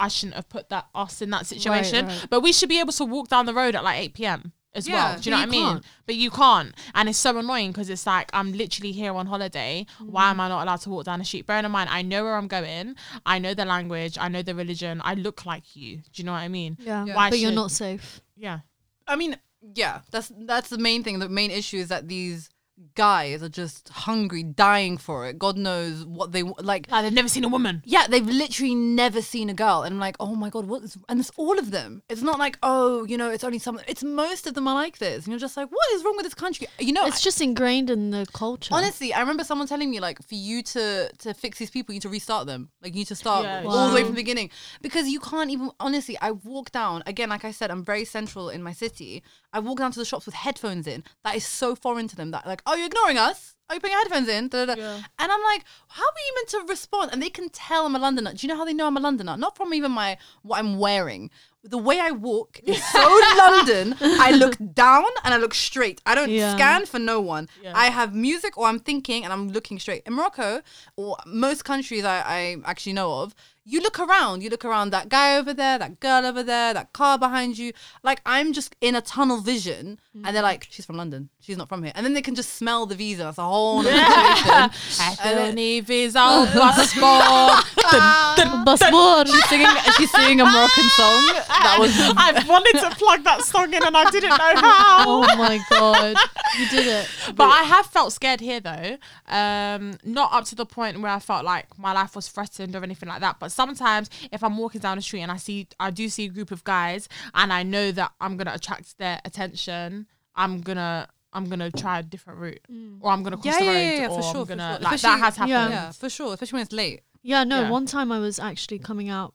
[0.00, 2.06] I shouldn't have put that us in that situation.
[2.06, 2.26] right.
[2.30, 4.52] But we should be able to walk down the road at like eight p.m.
[4.74, 5.18] as Yeah, well.
[5.20, 5.72] Do you know but what I you mean?
[5.74, 5.84] can't.
[6.06, 9.86] But you can't, and it's so annoying because it's like I'm literally here on holiday.
[10.00, 10.30] Why Mm.
[10.30, 11.46] am I not allowed to walk down the street?
[11.46, 12.96] Bearing in mind, I know where I'm going.
[13.26, 14.16] I know the language.
[14.18, 15.00] I know the religion.
[15.04, 15.96] I look like you.
[15.98, 16.76] Do you know what I mean?
[16.80, 17.14] Yeah, Yeah.
[17.16, 18.20] Why but you're should- not safe.
[18.36, 18.60] Yeah.
[19.08, 19.36] I mean,
[19.74, 21.18] yeah, that's that's the main thing.
[21.18, 22.48] The main issue is that these
[22.94, 25.38] guys are just hungry, dying for it.
[25.38, 26.90] God knows what they like.
[26.90, 27.82] Like they've never seen a woman.
[27.84, 30.82] Yeah, they've literally never seen a girl, and I'm like, oh my god, what?
[30.82, 32.02] Is, and it's all of them.
[32.08, 33.80] It's not like, oh, you know, it's only some.
[33.86, 36.24] It's most of them are like this, and you're just like, what is wrong with
[36.24, 36.66] this country?
[36.78, 38.74] You know, It's just ingrained in the culture.
[38.74, 41.96] Honestly, I remember someone telling me like for you to to fix these people, you
[41.96, 42.70] need to restart them.
[42.82, 44.50] Like you need to start Yeah, all the way from the beginning
[44.82, 45.70] because you can't even.
[45.80, 47.28] Honestly, I walk down again.
[47.28, 49.22] Like I said, I'm very central in my city.
[49.52, 51.02] I walk down to the shops with headphones in.
[51.24, 52.30] That is so foreign to them.
[52.30, 53.54] That like, oh, you're ignoring us.
[53.68, 54.48] Are you putting your headphones in?
[54.48, 54.80] Da, da, da.
[54.80, 54.96] Yeah.
[54.96, 57.10] And I'm like, how are you meant to respond?
[57.12, 58.32] And they can tell I'm a Londoner.
[58.32, 59.36] Do you know how they know I'm a Londoner?
[59.36, 61.30] Not from even my what I'm wearing.
[61.62, 63.94] The way I walk is so London.
[64.00, 66.00] I look down and I look straight.
[66.04, 66.56] I don't Yeah.
[66.56, 67.48] scan for no one.
[67.62, 67.72] Yeah.
[67.76, 70.02] I have music or I'm thinking and I'm looking straight.
[70.04, 70.62] In Morocco
[70.96, 75.08] or most countries I, I actually know of, you look around, you look around that
[75.08, 77.72] guy over there, that girl over there, that car behind you.
[78.02, 80.50] Like I'm just in a tunnel vision, and they're mm.
[80.50, 81.28] like, "She's from London.
[81.40, 83.24] She's not from here." And then they can just smell the visa.
[83.24, 85.00] That's a whole other situation.
[85.00, 87.64] Anthony Vizal passport.
[88.66, 89.26] Basbor.
[89.26, 89.66] She's singing.
[89.96, 91.26] She's singing a Moroccan song.
[91.48, 95.04] That was I wanted to plug that song in and I didn't know how.
[95.06, 96.16] Oh my god,
[96.58, 97.08] you did it.
[97.34, 98.96] But I have felt scared here though.
[99.28, 102.82] Um, not up to the point where I felt like my life was threatened or
[102.82, 103.38] anything like that.
[103.38, 106.28] But sometimes if I'm walking down the street and I see I do see a
[106.28, 111.48] group of guys and I know that I'm gonna attract their attention, I'm gonna I'm
[111.48, 112.60] gonna try a different route.
[112.70, 112.98] Mm.
[113.00, 113.72] Or I'm gonna cross yeah, the road.
[113.78, 114.82] yeah, yeah, or for sure, I'm gonna sure.
[114.84, 115.50] like Especially- that has happened.
[115.50, 115.68] Yeah.
[115.68, 116.34] yeah, for sure.
[116.34, 117.00] Especially when it's late.
[117.22, 117.62] Yeah, no.
[117.62, 117.70] Yeah.
[117.70, 119.34] One time I was actually coming out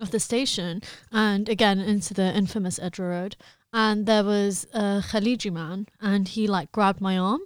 [0.00, 3.36] of the station and again into the infamous Edra Road,
[3.72, 7.40] and there was a Khaliji man, and he like grabbed my arm,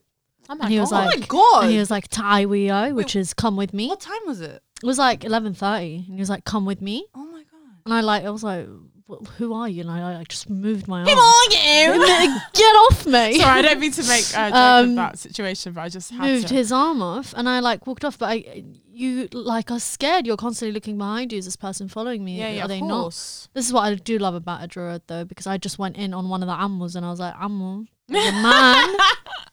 [0.48, 1.02] Oh my and he was God.
[1.04, 1.62] Oh like, my god!
[1.64, 3.88] and he was like Taiwio, which is come with me.
[3.88, 4.62] what time was it?
[4.82, 7.60] It was like eleven thirty, and he was like, "Come with me," Oh my god!
[7.84, 8.66] and I like, I was like,
[9.08, 11.08] "Wh- "Who are you?" And I like just moved my arm.
[11.08, 12.40] Who are you?
[12.52, 13.38] Get off me!
[13.40, 16.10] Sorry, I don't mean to make a joke Um, of that situation, but I just
[16.10, 16.54] had moved to.
[16.54, 20.38] his arm off and I like walked off but I you like are scared you're
[20.38, 23.02] constantly looking behind you is this person following me yeah, yeah, are of they not
[23.02, 23.48] course.
[23.52, 26.30] this is what I do love about Edra though because I just went in on
[26.30, 28.96] one of the animals and I was like Ammo there's a man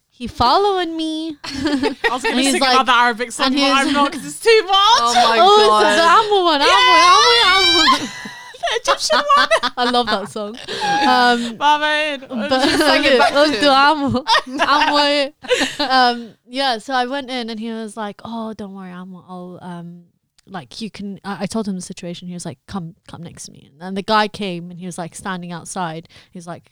[0.10, 3.58] he following me I was going And to he's sing like- another Arabic song, but
[3.60, 4.74] he's- I'm not because it's too much.
[4.74, 5.88] Oh my oh god!
[5.88, 6.72] it's the Ammo one Ammo
[7.52, 8.10] Ammo Ammo the
[8.82, 9.48] Egyptian one.
[9.78, 10.56] I love that song
[11.08, 11.58] um
[12.28, 13.62] but sang it back to him.
[13.62, 14.26] do Ammo.
[14.60, 15.34] Ammo.
[15.80, 19.60] um yeah so I went in and he was like oh don't worry Ammo I'll
[19.62, 20.06] um
[20.46, 23.46] like you can I, I told him the situation he was like come come next
[23.46, 26.48] to me and then the guy came and he was like standing outside he was
[26.48, 26.72] like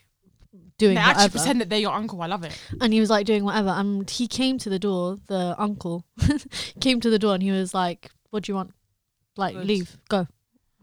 [0.78, 2.22] doing they actually pretend that they're your uncle.
[2.22, 2.60] I love it.
[2.82, 6.06] and he was like doing whatever and he came to the door the uncle
[6.82, 8.72] came to the door and he was like what do you want
[9.38, 9.66] like Good.
[9.68, 10.28] leave go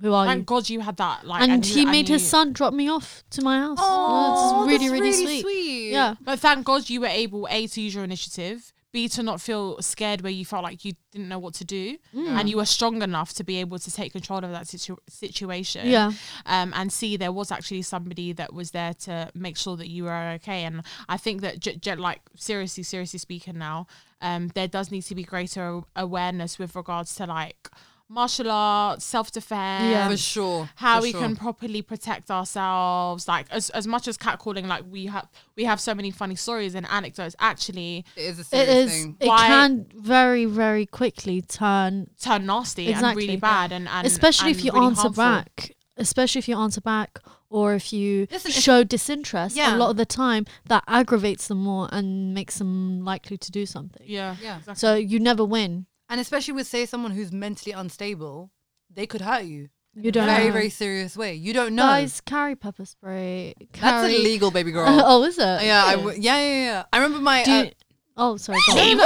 [0.00, 1.26] who are Thank you God you had that.
[1.26, 5.00] Like, and he made his son drop me off to my house Oh, it's really
[5.00, 5.90] that's really, sweet.
[5.90, 9.38] yeah But thank God you were able a to use your initiative, b to not
[9.40, 12.28] feel scared where you felt like you didn't know what to do, Mm.
[12.40, 15.86] and you were strong enough to be able to take control of that situ- situation.
[15.86, 16.12] yeah
[16.46, 20.04] um, and see there was actually somebody that was there to make sure that you
[20.04, 20.64] were okay.
[20.64, 23.86] And I think that, j- j- like, seriously, seriously speaking now,
[24.22, 27.68] um, there does need to be greater awareness with regards to, like,
[28.08, 29.84] martial arts, self defense.
[29.90, 30.08] Yeah.
[30.08, 30.70] for sure.
[30.76, 31.20] How for we sure.
[31.20, 35.80] can properly protect ourselves, like as as much as catcalling, like we have we have
[35.80, 37.36] so many funny stories and anecdotes.
[37.38, 39.16] Actually, It is a serious is thing.
[39.20, 43.08] it Why- can very very quickly turn turn nasty Exactly.
[43.08, 45.22] and really bad, and, and especially if you really answer harmful.
[45.24, 47.18] back especially if you answer back
[47.50, 49.74] or if you Listen, if- show disinterest Yeah.
[49.74, 53.66] a lot of the time that aggravates them more and makes them likely to do
[53.66, 54.58] something Yeah, Yeah.
[54.58, 54.78] exactly.
[54.78, 58.50] so you never win And especially with say someone who's mentally unstable,
[58.90, 59.68] they could hurt you.
[59.94, 60.52] you don't very know.
[60.52, 61.34] very serious way.
[61.34, 61.82] You don't know.
[61.82, 64.86] guys carry pepper spray That's illegal, baby girl.
[64.88, 66.84] oh is it yeah, I w- yeah, yeah, yeah.
[66.92, 67.44] I remember my.
[67.44, 67.70] Do uh, you-
[68.16, 68.58] oh sorry.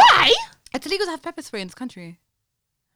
[0.74, 2.18] It's illegal to have pepper spray in this country.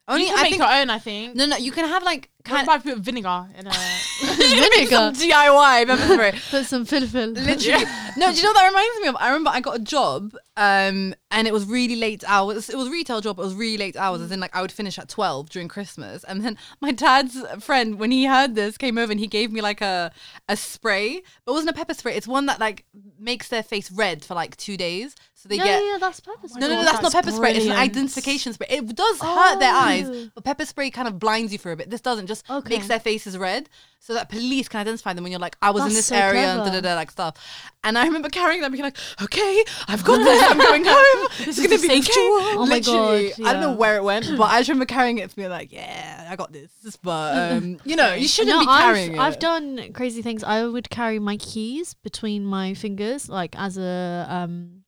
[0.07, 0.61] Only you can I make think.
[0.61, 0.89] your own.
[0.89, 1.35] I think.
[1.35, 3.71] No, no, you can have like Kind of put vinegar in a.
[4.37, 6.31] vinegar DIY pepper spray.
[6.49, 7.85] put some filfil Literally.
[8.15, 9.15] No, do you know what that reminds me of?
[9.19, 12.69] I remember I got a job, um, and it was really late hours.
[12.69, 13.37] It was a retail job.
[13.37, 16.23] It was really late hours, as in like I would finish at twelve during Christmas.
[16.23, 19.59] And then my dad's friend, when he heard this, came over and he gave me
[19.61, 20.11] like a
[20.47, 22.15] a spray, but it wasn't a pepper spray.
[22.15, 22.85] It's one that like
[23.19, 25.15] makes their face red for like two days,
[25.47, 25.83] so they yeah, get.
[25.83, 27.51] yeah yeah that's pepper spray No, no, no, that's, not that's pepper spray.
[27.51, 27.91] It's an brilliant.
[27.91, 28.67] identification spray.
[28.69, 30.29] It does hurt their eyes, Oh.
[30.35, 31.89] but pepper spray kind of blinds you for a bit.
[31.89, 32.75] This doesn't, just Okay.
[32.75, 35.83] makes their faces red so that police can identify them when you're like, I was
[35.85, 37.35] in this so area and da da da like stuff.
[37.83, 40.43] And I remember carrying them being like, okay, I've got this.
[40.43, 41.27] I'm going home.
[41.39, 42.11] This is is gonna be okay.
[42.15, 45.17] Oh my Literally, God, I don't know where it went, but I just remember carrying
[45.17, 46.71] it to be like, yeah, I got this.
[47.01, 49.35] But um, you know, you shouldn't no, be carrying I've, it.
[49.35, 50.43] I've done crazy things.
[50.43, 54.83] I would carry my keys between my fingers, like as a um,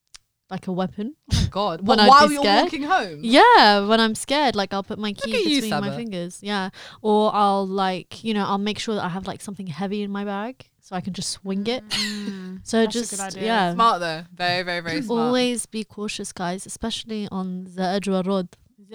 [0.50, 1.16] like a weapon.
[1.34, 3.20] Oh God, when I'd while you're walking home.
[3.24, 6.40] Yeah, when I'm scared, like I'll put my keys at you, between my fingers.
[6.42, 6.70] Yeah,
[7.02, 10.12] or I'll like you know I'll make sure that I have like something heavy in
[10.12, 11.88] my bag so I can just swing it.
[11.90, 13.44] Mm, So just good idea.
[13.44, 15.20] yeah, Smart though, very, very, very smart.
[15.28, 18.50] always be cautious, guys, especially on the Ajwa Road.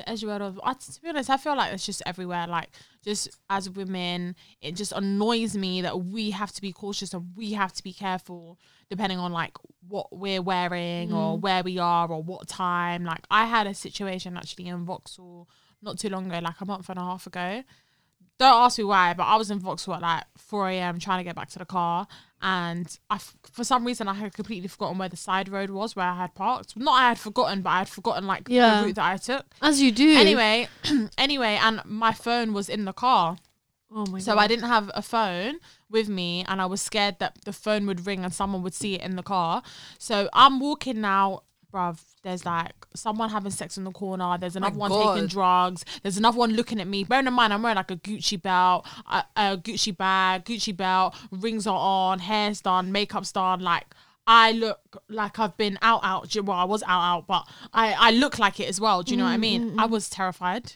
[0.07, 2.47] Edgware of, I, to be honest, I feel like it's just everywhere.
[2.47, 2.71] Like,
[3.03, 7.53] just as women, it just annoys me that we have to be cautious and we
[7.53, 8.59] have to be careful
[8.91, 9.57] depending on like
[9.89, 11.41] what we're wearing or mm.
[11.41, 13.05] where we are or what time.
[13.05, 15.49] Like, I had a situation actually in Vauxhall
[15.83, 17.63] not too long ago, like a month and a half ago.
[18.39, 20.99] Don't ask me why, but I was in Vauxhall at like 4 a.m.
[20.99, 22.09] trying to get back to the car,
[22.45, 23.19] and I
[23.51, 26.35] for some reason I had completely forgotten where the side road was where I had
[26.35, 26.77] parked.
[26.77, 28.81] Not I had forgotten, but I had forgotten like Yeah.
[28.81, 29.47] the route that I took.
[29.63, 30.15] As you do.
[30.15, 30.69] Anyway,
[31.19, 33.39] anyway, and my phone was in the car.
[33.97, 34.41] Oh my So god.
[34.43, 35.55] I didn't have a phone
[35.89, 38.95] with me and I was scared that the phone would ring and someone would see
[38.95, 39.63] it in the car.
[39.99, 42.01] So I'm walking now, bruv.
[42.25, 44.39] There's like someone having sex in the corner.
[44.39, 45.85] There's another one taking drugs.
[46.03, 47.05] There's another one looking at me.
[47.05, 51.15] Bearing in mind, I'm wearing like a Gucci belt, a, a Gucci bag, Gucci belt,
[51.31, 53.61] rings are on, hair's done, makeup's done.
[53.61, 53.85] Like,
[54.27, 56.35] I look like I've been out, out.
[56.35, 59.03] Well, I was out, out, but I, I look like it as well.
[59.03, 59.79] Do you know what I mean?
[59.79, 60.73] I was terrified.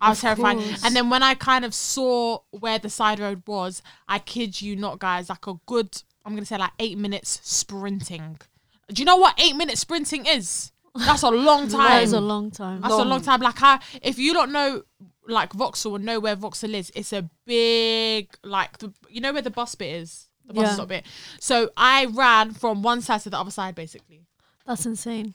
[0.00, 0.58] I was terrified.
[0.58, 0.84] course.
[0.84, 4.74] And then when I kind of saw where the side road was, I kid you
[4.74, 8.40] not, guys, like a good, I'm going to say like eight minutes sprinting.
[8.92, 10.72] Do you know what eight minutes sprinting is?
[10.94, 11.88] That's a long time.
[11.88, 12.80] That is a long time.
[12.80, 13.40] That's a long time.
[13.40, 14.82] Like, I, if you don't know,
[15.26, 19.42] like Vauxhall and know where Vauxhall is, it's a big, like, the, you know where
[19.42, 20.28] the bus bit is?
[20.46, 20.74] The bus Yeah.
[20.74, 21.06] stop bit.
[21.40, 24.26] So I ran from one side to the other side, basically.
[24.66, 25.34] That's insane.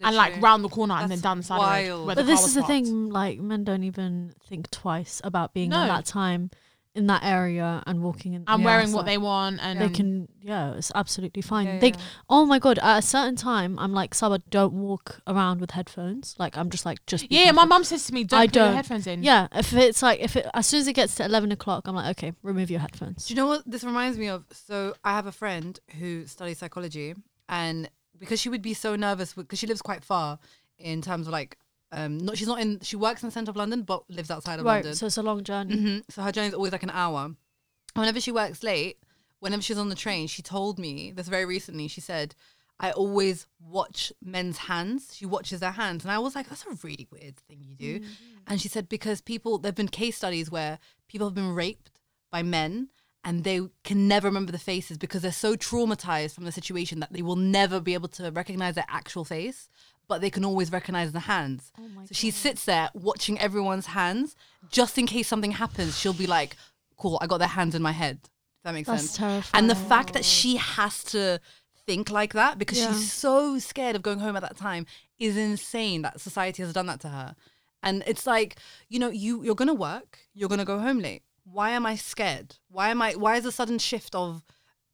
[0.00, 2.06] And like round the corner and then down the side of the road wild.
[2.06, 2.86] where But the this car is was the parked.
[2.86, 5.82] thing, like men don't even think twice about being No.
[5.82, 6.50] in that time
[6.98, 8.66] in that area and walking in And Yeah.
[8.68, 11.66] wearing so what they want and they can yeah, it's absolutely fine.
[11.66, 11.96] Yeah, they yeah.
[12.28, 16.34] oh my god, at a certain time I'm like, Saba, don't walk around with headphones.
[16.38, 17.66] Like I'm just like just be Yeah, my careful.
[17.68, 18.74] mum says to me, "Don't I put your don't.
[18.74, 21.52] headphones in." Yeah, if it's like if it as soon as it gets to eleven
[21.52, 23.26] o'clock, I'm like, okay, remove your headphones.
[23.26, 24.44] Do you know what this reminds me of?
[24.52, 27.14] So I have a friend who studies psychology,
[27.48, 30.38] and because she would be so nervous because she lives quite far
[30.78, 31.56] in terms of like,
[31.92, 32.80] um, not she's not in.
[32.82, 34.94] She works in the centre of London, but lives outside of Right, London.
[34.94, 35.76] so it's a long journey.
[35.76, 37.34] hmm So her journey is always like an hour.
[37.94, 38.98] Whenever she works late,
[39.40, 41.88] whenever she's on the train, she told me this very recently.
[41.88, 42.34] She said,
[42.78, 46.74] "I always watch men's hands." She watches their hands, and I was like, "That's a
[46.82, 48.06] really weird thing you do."
[48.46, 51.90] And she said because people, there've been case studies where people have been raped
[52.30, 52.88] by men.
[53.24, 57.12] And they can never remember the faces because they're so traumatized from the situation that
[57.12, 59.68] they will never be able to recognize their actual face,
[60.08, 61.70] but they can always recognize the hands.
[61.78, 64.34] Oh my so she sits there watching everyone's hands
[64.70, 65.98] just in case something happens.
[65.98, 66.56] She'll be like,
[66.96, 69.16] "Cool, I got their hands in my head." If that makes That's sense.
[69.16, 69.50] terrifying.
[69.62, 71.40] And the fact that she has to
[71.86, 72.92] think like that because Yeah.
[72.92, 74.86] she's so scared of going home at that time
[75.18, 76.02] is insane.
[76.02, 77.36] That society has done that to her,
[77.82, 78.56] and it's like,
[78.88, 81.22] you know, you you're gonna work, you're gonna go home late.
[81.44, 82.56] Why am I scared?
[82.68, 83.12] Why am I?
[83.12, 84.42] Why is a sudden shift of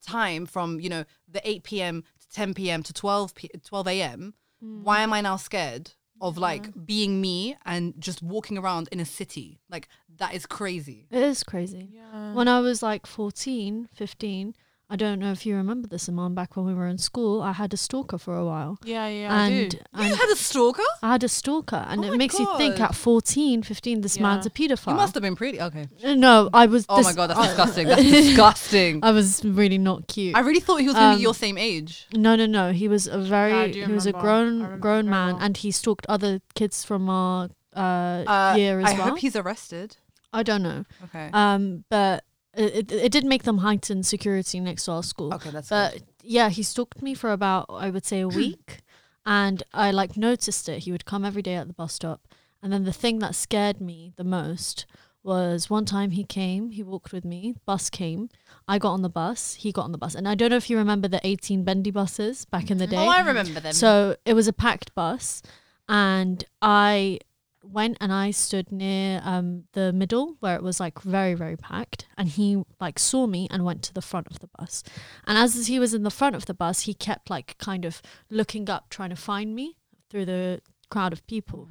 [0.03, 2.05] time from you know the 8 p.m.
[2.20, 2.83] to 10 p.m.
[2.83, 4.35] to 12 p- 12 a.m.
[4.83, 9.05] Why am I now scared of like being me and just walking around in a
[9.05, 9.61] city?
[9.68, 11.07] Like that is crazy.
[11.11, 11.90] It is crazy.
[11.92, 12.33] Yeah.
[12.33, 14.55] When I was like 14, 15,
[14.90, 17.53] I don't know if you remember this, Iman, back when we were in school, I
[17.53, 18.79] had a stalker for a while.
[18.85, 19.79] Yeah, yeah, I and do.
[19.94, 20.83] and you had a stalker?
[21.03, 24.16] I had a stalker, and Oh it my makes you think at 14, 15, this
[24.18, 24.23] Yeah.
[24.25, 24.88] man's a paedophile.
[24.88, 25.88] You must have been pretty okay.
[26.05, 26.85] Uh, No, I was.
[26.90, 27.87] Oh this- my god, that's disgusting.
[27.92, 29.01] That's disgusting.
[29.03, 30.37] I was really not cute.
[30.37, 32.07] I really thought he was gonna Um, be your same age.
[32.14, 32.73] no, no, no.
[32.73, 33.73] He was a very.
[33.73, 35.42] do he was a grown, grown man, well.
[35.44, 37.79] and he stalked other kids from our uh,
[38.27, 39.03] Uh, year as I well.
[39.03, 39.97] I hope he's arrested.
[40.33, 40.85] I don't know.
[41.05, 41.31] Okay.
[41.33, 42.23] Um, but
[42.56, 45.32] it, it, did make them heighten security next to our school.
[45.34, 46.02] okay, that's But good.
[46.22, 48.78] yeah, he stalked me for about I would say a week,
[49.26, 50.80] and I like noticed it.
[50.80, 52.28] He would come every day at the bus stop,
[52.62, 54.86] and then the thing that scared me the most
[55.22, 56.70] was one time he came.
[56.70, 57.54] He walked with me.
[57.64, 58.28] Bus came.
[58.68, 59.54] I got on the bus.
[59.54, 61.90] He got on the bus, and I don't know if you remember the eighteen bendy
[61.90, 62.96] buses back in the oh, day.
[62.98, 63.72] Oh, I remember them.
[63.72, 65.42] So it was a packed bus,
[65.88, 67.20] and I
[67.64, 72.07] went and I stood near um the middle where it was like very very packed,
[72.16, 74.83] and he like saw me and went to the front of the bus,
[75.27, 78.03] and as he was in the front of the bus, he kept like kind of
[78.31, 79.77] looking up trying to find me
[80.11, 81.68] through the crowd of people,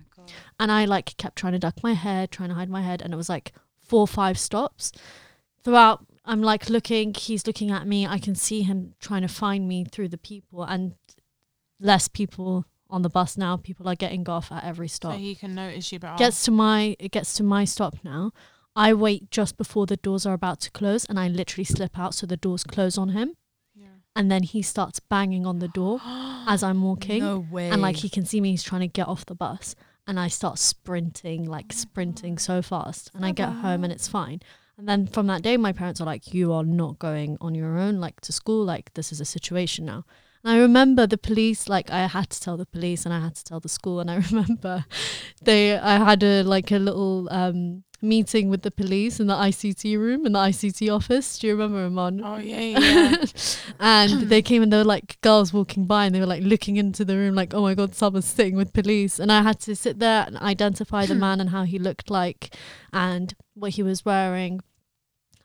[0.59, 3.13] and I like kept trying to duck my head, trying to hide my head, and
[3.13, 4.91] it was like four or five stops
[5.63, 6.05] throughout.
[6.25, 8.07] I'm like looking, he's looking at me.
[8.07, 10.95] I can see him trying to find me through the people, and
[11.79, 13.57] less people on the bus now.
[13.57, 15.15] People are getting off at every So stop.
[15.15, 16.17] he can notice you better.
[16.17, 18.31] Gets to my it gets to my stop now.
[18.75, 22.15] I wait just before the doors are about to close, and I literally slip out
[22.15, 23.35] so the doors close on him.
[23.75, 23.87] Yeah.
[24.15, 25.99] And then he starts banging on the door
[26.47, 27.69] as I'm walking, no way.
[27.69, 28.51] and like he can see me.
[28.51, 29.75] He's trying to get off the bus,
[30.07, 33.11] and I start sprinting, Oh like sprinting so fast.
[33.13, 34.39] And I get home, and it's fine.
[34.77, 37.77] And then from that day, my parents are like, "You are not going on your
[37.77, 38.63] own, like to school.
[38.65, 40.03] Like this is a situation now."
[40.43, 43.35] And I remember the police, like I had to tell the police, and I had
[43.35, 43.99] to tell the school.
[43.99, 44.85] And I remember
[45.41, 49.97] they, I had a like a little um, meeting with the police in the ICT
[49.97, 51.39] room in the ICT office.
[51.39, 52.21] Do you remember, Iman?
[52.23, 53.25] Oh yeah, yeah.
[53.79, 56.75] and they came and there were like girls walking by and they were like looking
[56.75, 59.75] into the room like oh my god someone's sitting with police and i had to
[59.75, 62.55] sit there and identify the man and how he looked like
[62.91, 64.59] and what he was wearing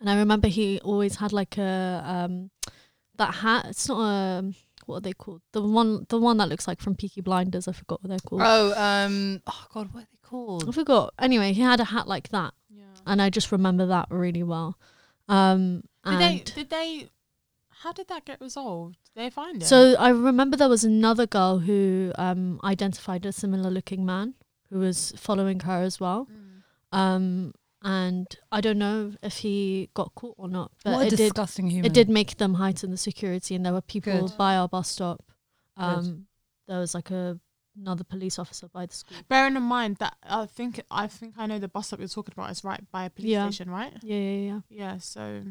[0.00, 2.50] and i remember he always had like a um
[3.18, 3.66] that hat.
[3.68, 4.52] It's not a
[4.88, 5.42] what are they called?
[5.52, 7.68] The one the one that looks like from Peaky Blinders.
[7.68, 8.42] I forgot what they're called.
[8.44, 10.68] Oh, um, oh God, what are they called?
[10.68, 11.14] I forgot.
[11.18, 12.84] Anyway, he had a hat like that, Yeah.
[13.06, 14.78] and I just remember that really well.
[15.28, 16.38] Um, Did they?
[16.38, 17.08] Did they?
[17.82, 18.96] How did that get resolved?
[19.14, 19.66] Did they find it?
[19.66, 24.34] so I remember there was another girl who um identified a similar looking man
[24.70, 26.26] who was following her as well.
[26.32, 26.98] Mm.
[26.98, 31.16] Um, and I don't know if he got caught or not, but what a it
[31.16, 31.84] did human.
[31.84, 34.36] it did make them heighten the security, and there were people Good.
[34.36, 35.24] by our bus stop.
[35.76, 36.26] Um,
[36.66, 37.38] there was like a
[37.80, 39.16] another police officer by the school.
[39.28, 42.34] Bearing in mind that I think I think I know the bus stop you're talking
[42.36, 43.48] about is right by a police Yeah.
[43.48, 43.92] station, right?
[44.02, 44.60] Yeah, yeah, yeah.
[44.68, 44.98] Yeah.
[44.98, 45.44] So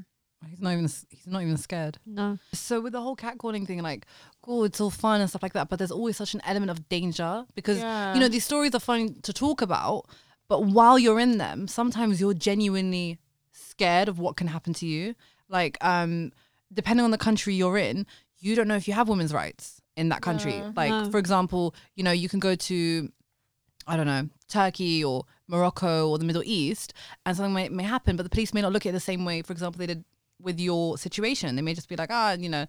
[0.46, 0.84] He's not even.
[0.84, 1.98] He's not even scared.
[2.06, 4.06] No, So with the whole catcalling thing, like,
[4.46, 6.88] oh, it's all fun and stuff like that, but there's always such an element of
[6.90, 8.14] danger because yeah.
[8.14, 10.06] you know these stories are fun to talk about,
[10.48, 13.20] but while you're in them, sometimes you're genuinely
[13.52, 15.16] scared of what can happen to you.
[15.50, 16.32] Like, um,
[16.74, 18.06] depending on the country you're in,
[18.40, 20.56] you don't know if you have women's rights in that country.
[20.56, 20.72] Yeah.
[20.76, 21.10] like, No.
[21.12, 23.12] for example, you know, you can go to,
[23.88, 26.94] I don't know, Turkey or Morocco or the Middle East,
[27.26, 29.26] and something may, may happen, but the police may not look at it the same
[29.26, 29.42] way.
[29.42, 30.04] For example, they did
[30.42, 31.56] with your situation.
[31.56, 32.66] They may just be like, ah, you know,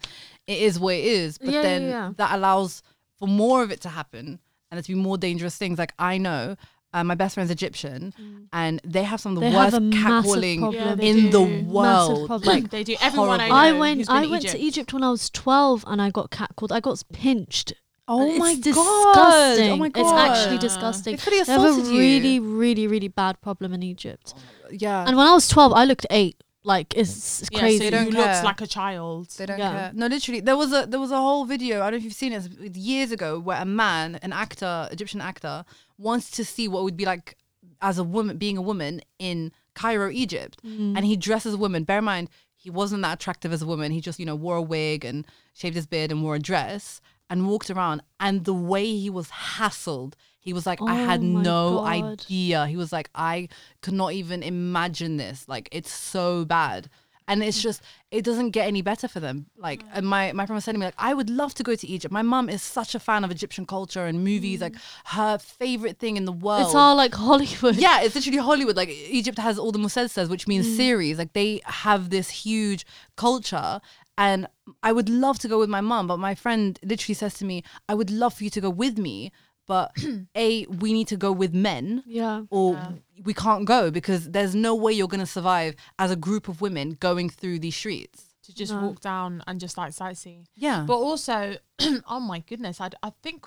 [0.47, 1.37] it is what it is.
[1.39, 2.13] But Yeah, yeah, then yeah.
[2.17, 2.83] that allows
[3.19, 4.39] for more of it to happen
[4.71, 5.79] and there to be more dangerous things.
[5.79, 6.57] Like I know
[6.95, 8.13] uh, my best friend's Egyptian,
[8.53, 9.51] and they have some of the Mm.
[9.51, 11.01] They worst a massive catcalling problem.
[11.01, 11.47] Yeah, in the do.
[11.49, 12.47] Massive world.
[12.47, 12.97] Like they do.
[13.01, 13.49] Everyone I horrible.
[13.49, 13.55] know.
[13.55, 13.99] I who's went.
[14.07, 14.63] been I to went to Egypt.
[14.65, 16.73] Egypt when I was twelve, and I got catcalled.
[16.73, 17.73] I got pinched.
[18.11, 18.75] oh it's my disgusting.
[19.15, 19.59] god!
[19.71, 20.01] Oh my god!
[20.01, 21.13] It's actually disgusting.
[21.13, 21.99] They fully They have a assaulted you.
[21.99, 24.35] really, really, really bad problem in Egypt.
[24.71, 25.05] yeah.
[25.07, 26.37] And when I was twelve, I looked eight.
[26.65, 27.79] Like it's, it's Yeah, crazy.
[27.79, 28.33] So They don't you care.
[28.33, 29.29] looked like a child.
[29.39, 29.73] They don't Yeah.
[29.73, 29.91] care.
[29.95, 31.77] No, literally, there was a there was a whole video.
[31.83, 35.21] I don't know if you've seen it years ago, where a man, an actor, Egyptian
[35.21, 35.65] actor,
[35.99, 37.37] wants to see what it would be like
[37.83, 40.97] as a woman, being a woman in Cairo, Egypt, Mm.
[40.97, 41.85] and he dresses a woman.
[41.85, 43.93] Bear in mind, he wasn't that attractive as a woman.
[43.93, 47.01] He just you know wore a wig and shaved his beard and wore a dress
[47.31, 48.03] and walked around.
[48.19, 51.87] And the way he was hassled, he was like, I had Oh no God.
[51.89, 52.67] idea.
[52.67, 53.49] He was like, I
[53.83, 55.47] could not even imagine this.
[55.49, 56.89] Like it's so bad.
[57.29, 59.47] And it's just, it doesn't get any better for them.
[59.57, 59.89] Like, mm.
[59.93, 62.11] and my, my friend was telling me, like, I would love to go to Egypt.
[62.11, 64.61] My mum is such a fan of Egyptian culture and movies.
[64.61, 64.81] Like, mm.
[65.05, 66.63] her favorite thing in the world.
[66.63, 67.77] It's all like Hollywood.
[67.77, 68.77] Yeah, it's literally Hollywood.
[68.77, 70.77] Like Egypt has all the musalsals, which means mm.
[70.77, 71.19] series.
[71.19, 72.87] Like they have this huge
[73.17, 73.81] culture.
[74.17, 74.49] And
[74.83, 77.63] I would love to go with my mum, but my friend literally says to me,
[77.89, 79.31] I would love for you to go with me,
[79.69, 79.93] but
[80.37, 82.43] A, we need to go with men Yeah.
[82.51, 82.77] or
[83.25, 86.61] we can't go because there's no way you're going to survive as a group of
[86.61, 88.25] women going through these streets.
[88.47, 88.81] to just No.
[88.81, 90.47] walk down and just like sightsee.
[90.57, 90.85] Yeah.
[90.87, 91.57] But also,
[92.09, 93.47] oh my goodness, I, I think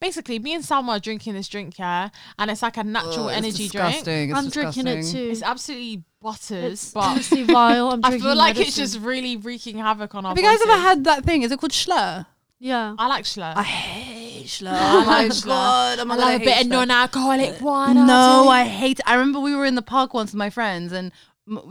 [0.00, 3.32] basically me and Sam are drinking this drink, yeah, and it's like a natural Ugh,
[3.36, 4.06] it's energy drink.
[4.06, 5.28] It's I'm drinking it too.
[5.32, 7.88] It's absolutely butters, It's but vile.
[7.90, 10.30] I'm I feel like it's just really wreaking havoc on our.
[10.30, 10.84] Have you guys ever voices.
[10.84, 11.42] had that thing?
[11.42, 12.26] Is it called Shloer?
[12.60, 12.94] yeah.
[12.98, 13.52] I like Shloer.
[13.56, 14.15] I hate
[14.66, 15.98] Oh my god.
[15.98, 17.94] Oh my I God, love a bit of non-alcoholic wine.
[18.06, 19.00] No, I hate.
[19.06, 21.12] I remember we were in the park once with my friends, and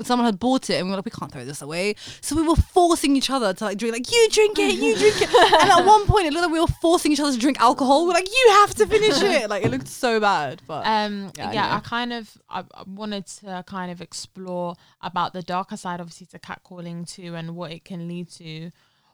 [0.03, 1.95] someone had bought it, and we were like, we can't throw this away.
[2.21, 3.93] So we were forcing each other to like drink.
[3.93, 5.29] Like you drink it, you drink it.
[5.61, 8.05] and at one point, it looked like we were forcing each other to drink alcohol.
[8.07, 9.49] We're like, you have to finish it.
[9.49, 10.61] Like it looked so bad.
[10.67, 11.75] But um Yeah, yeah, anyway.
[11.75, 16.27] I kind of I, I wanted to kind of explore about the darker side obviously
[16.27, 18.71] to catcalling too and what it can lead to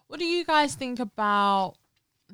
[0.08, 1.76] what do you guys think about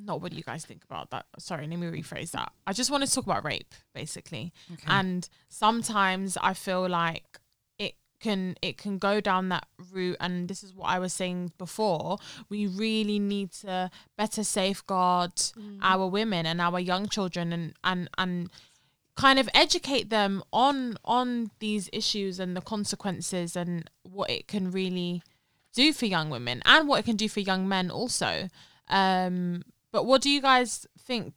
[0.05, 1.25] not what do you guys think about that.
[1.39, 2.51] Sorry let me rephrase that.
[2.65, 4.53] I just want to talk about rape basically.
[4.87, 7.39] And sometimes i feel like
[7.79, 10.17] it can it can go down that route.
[10.19, 12.17] And this is what i was saying before.
[12.49, 15.33] We really need to better safeguard
[15.81, 18.49] our women and our young children and and and
[19.15, 24.71] kind of educate them on on these issues and the consequences and what it can
[24.71, 25.23] really
[25.73, 28.47] do for young women and what it can do for young men also.
[28.89, 31.33] Um but what do you guys think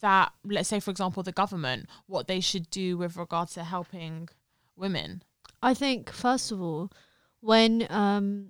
[0.00, 4.28] that let's say for example the government what they should do with regard to helping
[4.76, 5.22] women?
[5.62, 6.90] I think first of all,
[7.40, 8.48] when um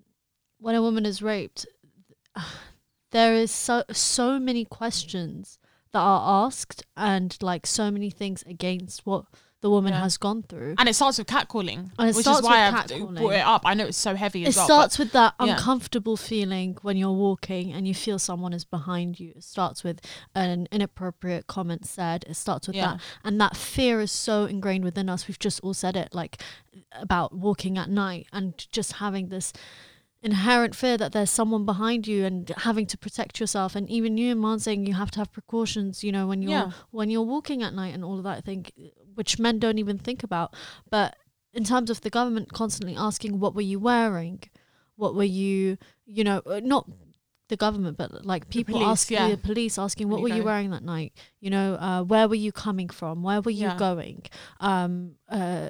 [0.59, 1.67] when a woman is raped,
[3.11, 5.59] there is so so many questions
[5.93, 9.27] that are asked and like so many things against what
[9.62, 10.01] the woman Yeah.
[10.01, 10.75] has gone through.
[10.79, 13.62] and it starts with catcalling And it which starts is why i've brought it up
[13.64, 15.53] i know it's so heavy It as well starts with that yeah.
[15.53, 19.33] uncomfortable feeling when you're walking and you feel someone is behind you.
[19.37, 20.01] It starts with
[20.35, 22.25] an inappropriate comment said.
[22.29, 22.87] It starts with Yeah.
[22.94, 23.01] that.
[23.25, 25.29] And that fear is so ingrained within us.
[25.29, 26.42] We've just all said it, like
[26.92, 29.52] about walking at night and just having this
[30.23, 34.31] inherent fear that there's someone behind you and having to protect yourself and even you
[34.33, 36.71] Iman saying you have to have precautions you know when you're Yeah.
[36.92, 38.73] when you're walking at night and all of that I think
[39.15, 40.54] which men don't even think about
[40.90, 41.17] but
[41.52, 44.42] in terms of the government constantly asking what were you wearing
[44.96, 46.87] what were you you know uh, not
[47.52, 49.29] the government, but like people police, asking yeah.
[49.29, 51.13] the police asking, what were you wearing that night?
[51.38, 53.23] You know, uh, where were you coming from?
[53.23, 53.77] Where were you Yeah.
[53.77, 54.23] going?
[54.58, 55.69] Um, uh,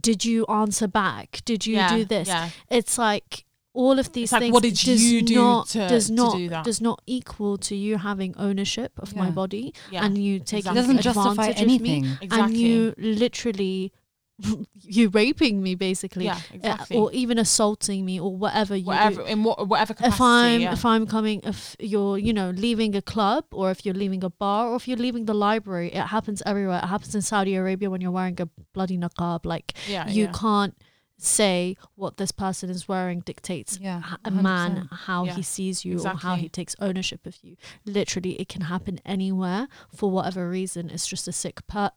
[0.00, 1.42] did you answer back?
[1.44, 2.30] Did you yeah, do this?
[2.70, 3.44] It's like
[3.82, 6.36] all of these like, things what did does you do not to- does to not
[6.36, 6.64] do that?
[6.68, 10.04] does not equal to you having ownership of my body Yeah.
[10.04, 10.80] and you taking It Exactly.
[10.80, 12.04] doesn't justify advantage of me anything.
[12.20, 12.40] exactly.
[12.40, 12.76] and you
[13.22, 13.92] literally
[14.98, 19.28] you raping me basically yeah, uh, or even assaulting me or whatever you whatever do
[19.32, 20.14] in what whatever capacity.
[20.14, 20.72] if i'm yeah.
[20.76, 24.30] if i'm coming if you're you know leaving a club or if you're leaving a
[24.30, 27.90] bar or if you're leaving the library it happens everywhere it happens in saudi arabia
[27.90, 30.32] when you're wearing a bloody niqab like yeah, you yeah.
[30.44, 30.74] can't
[31.20, 35.84] say what this person is wearing dictates Yeah, h- a man how Yeah, he sees
[35.84, 40.48] you or how he takes ownership of you literally it can happen anywhere for whatever
[40.48, 41.90] reason it's just a sick per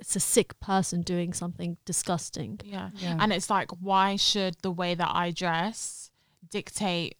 [0.00, 2.88] it's a sick person doing something disgusting yeah.
[2.96, 3.18] Yeah.
[3.20, 6.10] And it's like, why should the way that I dress
[6.50, 7.16] dictate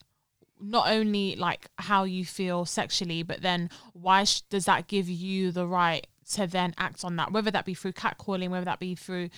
[0.58, 5.52] not only like how you feel sexually, but then why sh- does that give you
[5.52, 7.30] the right to then act on that?
[7.30, 9.28] Whether that be through catcalling, whether that be through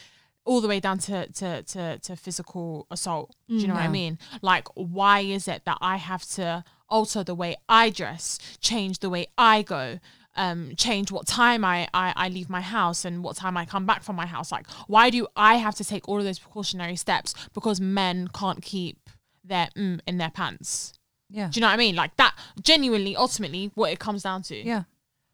[0.48, 3.34] all the way down to to to, to physical assault.
[3.48, 4.18] Do you know what I mean?
[4.42, 9.10] Like, why is it that I have to alter the way I dress, change the
[9.10, 10.00] way I go?
[10.36, 13.86] Um, change what time I, I, I leave my house and what time I come
[13.86, 14.52] back from my house.
[14.52, 18.62] Like, why do I have to take all of those precautionary steps because men can't
[18.62, 19.10] keep
[19.42, 20.98] their mm in their pants?
[21.30, 21.48] yeah.
[21.50, 21.96] Do you know what I mean?
[21.96, 24.56] Like that, genuinely, ultimately, what it comes down to.
[24.56, 24.84] Yeah.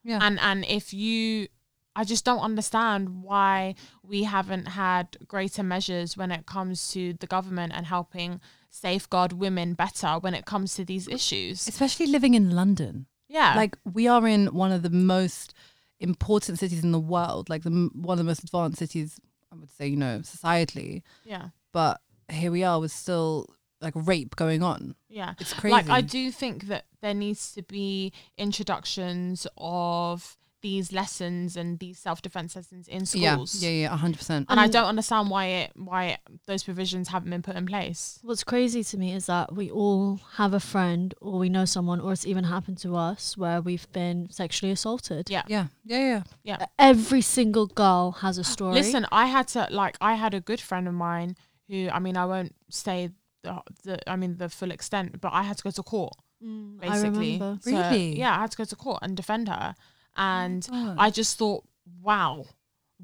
[0.03, 0.19] Yeah.
[0.21, 1.49] And and if you,
[1.97, 7.27] I just don't understand why we haven't had greater measures when it comes to the
[7.27, 8.41] government and helping
[8.71, 11.69] safeguard women better when it comes to these issues.
[11.69, 13.07] Especially living in London.
[13.29, 15.55] Yeah, Like we are in one of the most
[16.01, 19.19] important cities in the world, like the one of the most advanced cities,
[19.53, 21.03] I would say, you know, societally.
[21.25, 23.49] yeah, But here we are with still
[23.81, 24.95] like rape going on.
[25.09, 25.35] yeah.
[25.41, 25.73] It's crazy.
[25.75, 28.13] Like I do think that there needs to be
[28.59, 33.63] introductions of these lessons and these self defense lessons in Yeah, schools.
[33.63, 34.47] yeah, yeah, hundred percent.
[34.51, 38.19] And I don't understand why it why it, those provisions haven't been put in place.
[38.23, 42.01] What's crazy to me is that we all have a friend or we know someone
[42.01, 45.29] or it's even happened to us where we've been sexually assaulted.
[45.29, 45.43] Yeah.
[45.47, 46.67] Yeah, yeah, yeah.
[46.79, 48.75] Every single girl has a story.
[48.75, 51.37] Listen, I had to like I had a good friend of mine
[51.69, 53.11] who I mean I won't say
[53.43, 56.77] the, the I mean the full extent, but I had to go to court Mm,
[56.83, 57.33] I basically.
[57.33, 57.59] remember.
[57.63, 58.19] So, Really?
[58.19, 59.75] yeah, I had to go to court and defend her,
[60.17, 60.97] and God.
[60.99, 61.65] I just thought,
[62.03, 62.47] wow.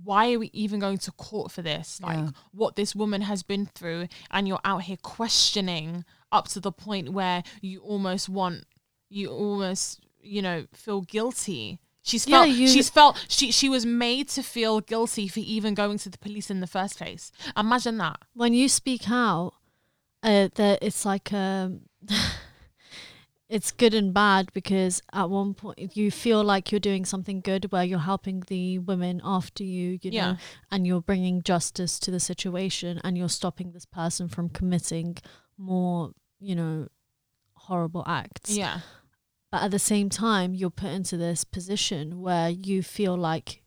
[0.03, 2.01] Why are we even going to court for this?
[2.01, 2.31] Like Yeah.
[2.53, 7.11] what this woman has been through, and you're out here questioning up to the point
[7.13, 8.65] where you almost want,
[9.11, 11.81] you almost, you know, feel guilty.
[12.03, 15.75] She's Yeah, felt, you- she's felt, she she was made to feel guilty for even
[15.75, 17.31] going to the police in the first place.
[17.57, 18.21] Imagine that.
[18.33, 19.53] when you speak out,
[20.23, 21.83] uh, that it's like um,
[23.57, 27.71] it's good and bad because at one point you feel like you're doing something good
[27.73, 30.33] where you're helping the women after you, you Yeah.
[30.33, 30.37] know,
[30.71, 35.17] and you're bringing justice to the situation and you're stopping this person from committing
[35.59, 36.87] more, you know,
[37.55, 38.57] horrible acts.
[38.57, 38.81] Yeah,
[39.51, 43.65] But at the same time, you're put into this position where you feel like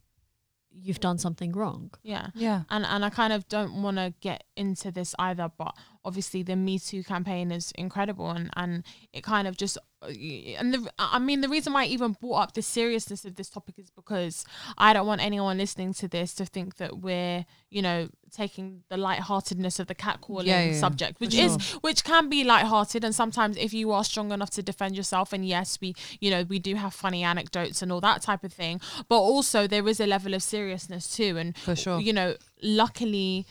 [0.72, 1.92] you've done something wrong.
[2.04, 2.28] yeah.
[2.34, 2.64] yeah.
[2.70, 5.76] and and I kind of don't want to get into this either, but
[6.06, 8.84] obviously the Me Too campaign is incredible, and and
[9.14, 12.42] it kind of just uh, and the I mean the reason why I even brought
[12.44, 14.46] up the seriousness of this topic is because
[14.78, 18.98] I don't want anyone listening to this to think that we're you know taking the
[18.98, 23.58] lightheartedness of the catcalling Yeah, yeah, subject, which is which can be lighthearted, and sometimes
[23.58, 26.76] if you are strong enough to defend yourself, and yes, we you know we do
[26.76, 30.34] have funny anecdotes and all that type of thing, but also there is a level
[30.34, 32.00] of seriousness too, and For sure.
[32.00, 33.46] you know, luckily,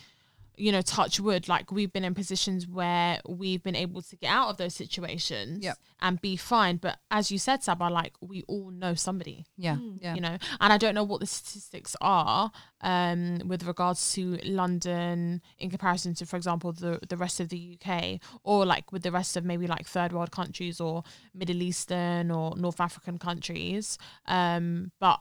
[0.57, 4.29] you know, touch wood, like we've been in positions where we've been able to get
[4.29, 5.77] out of those situations Yep.
[6.01, 6.77] and be fine.
[6.77, 9.97] But as you said, Sabah, like we all know somebody, Yeah, Hmm.
[10.01, 10.13] yeah.
[10.15, 12.51] you know, and I don't know what the statistics are
[12.81, 17.77] um, with regards to London in comparison to, for example, the the rest of the
[17.79, 22.31] UK, or like with the rest of maybe like third world countries or Middle Eastern
[22.31, 23.97] or North African countries.
[24.27, 25.19] Um, but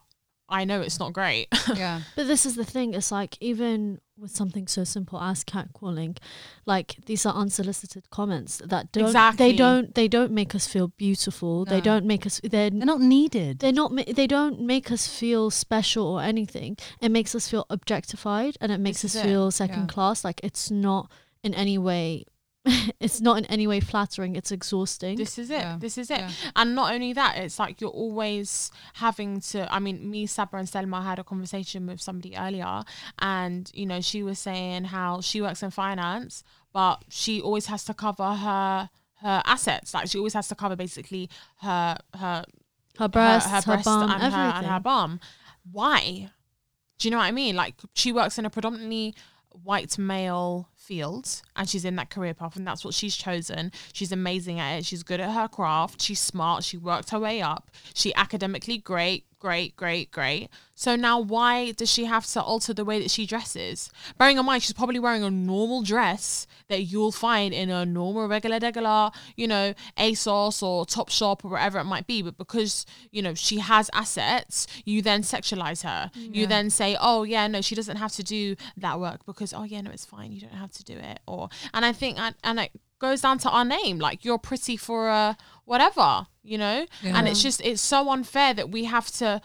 [0.53, 1.49] I know it's not great.
[1.75, 2.03] yeah.
[2.15, 2.93] But this is the thing.
[2.93, 6.19] It's like even with something so simple as catcalling,
[6.67, 9.07] like these are unsolicited comments that don't.
[9.07, 9.51] Exactly.
[9.51, 9.95] They don't.
[9.95, 11.65] They don't make us feel beautiful.
[11.65, 12.39] They don't make us.
[12.45, 12.69] They're.
[12.69, 13.61] They're not needed.
[13.61, 13.93] They're not.
[14.15, 16.77] They don't make us feel special or anything.
[17.01, 19.87] It makes us feel objectified, and it makes This us is it, feel second yeah.
[19.87, 20.23] class.
[20.23, 21.11] Like it's not
[21.43, 22.27] in any way.
[23.01, 24.37] it's not in any way flattering.
[24.37, 25.17] It's exhausting.
[25.17, 25.55] This is it.
[25.55, 25.77] Yeah.
[25.81, 26.19] This is it.
[26.21, 26.31] Yeah.
[26.55, 29.73] And not only that, it's like you're always having to.
[29.73, 32.83] I mean, me, Sabra, and Selma had a conversation with somebody earlier,
[33.19, 37.85] and you know, she was saying how she works in finance, but she always has
[37.87, 39.93] to cover her her assets.
[39.95, 41.29] Like she always has to cover basically
[41.63, 42.45] her her
[42.99, 44.33] Her breasts, her, breast bum, and everything.
[44.33, 45.21] her and her bum.
[45.71, 46.31] Why?
[46.99, 47.57] Do you know what I mean?
[47.57, 49.15] Like she works in a predominantly
[49.63, 53.73] white male field and she's in that career path and that's what she's chosen.
[53.93, 54.85] She's amazing at it.
[54.85, 56.03] She's good at her craft.
[56.03, 56.65] She's smart.
[56.65, 57.71] She worked her way up.
[57.95, 60.49] She academically great, great, great, great.
[60.77, 63.91] So now why does she have to alter the way that she dresses?
[64.17, 68.29] Bearing in mind she's probably wearing a normal dress that you'll find in a normal
[68.29, 72.23] regular regular, you know, ASOS or Topshop or whatever it might be.
[72.23, 76.13] But because, you know, she has assets, you then sexualize her.
[76.15, 79.65] You then say, Oh yeah, no, she doesn't have to do that work because oh
[79.65, 80.31] yeah, no, it's fine.
[80.31, 81.19] You don't have to do it.
[81.27, 82.71] Or and I think and, and it
[83.01, 83.99] goes down to our name.
[83.99, 85.35] Like you're pretty for uh
[85.65, 86.87] whatever, you know?
[87.03, 89.41] And it's just it's so unfair that we have to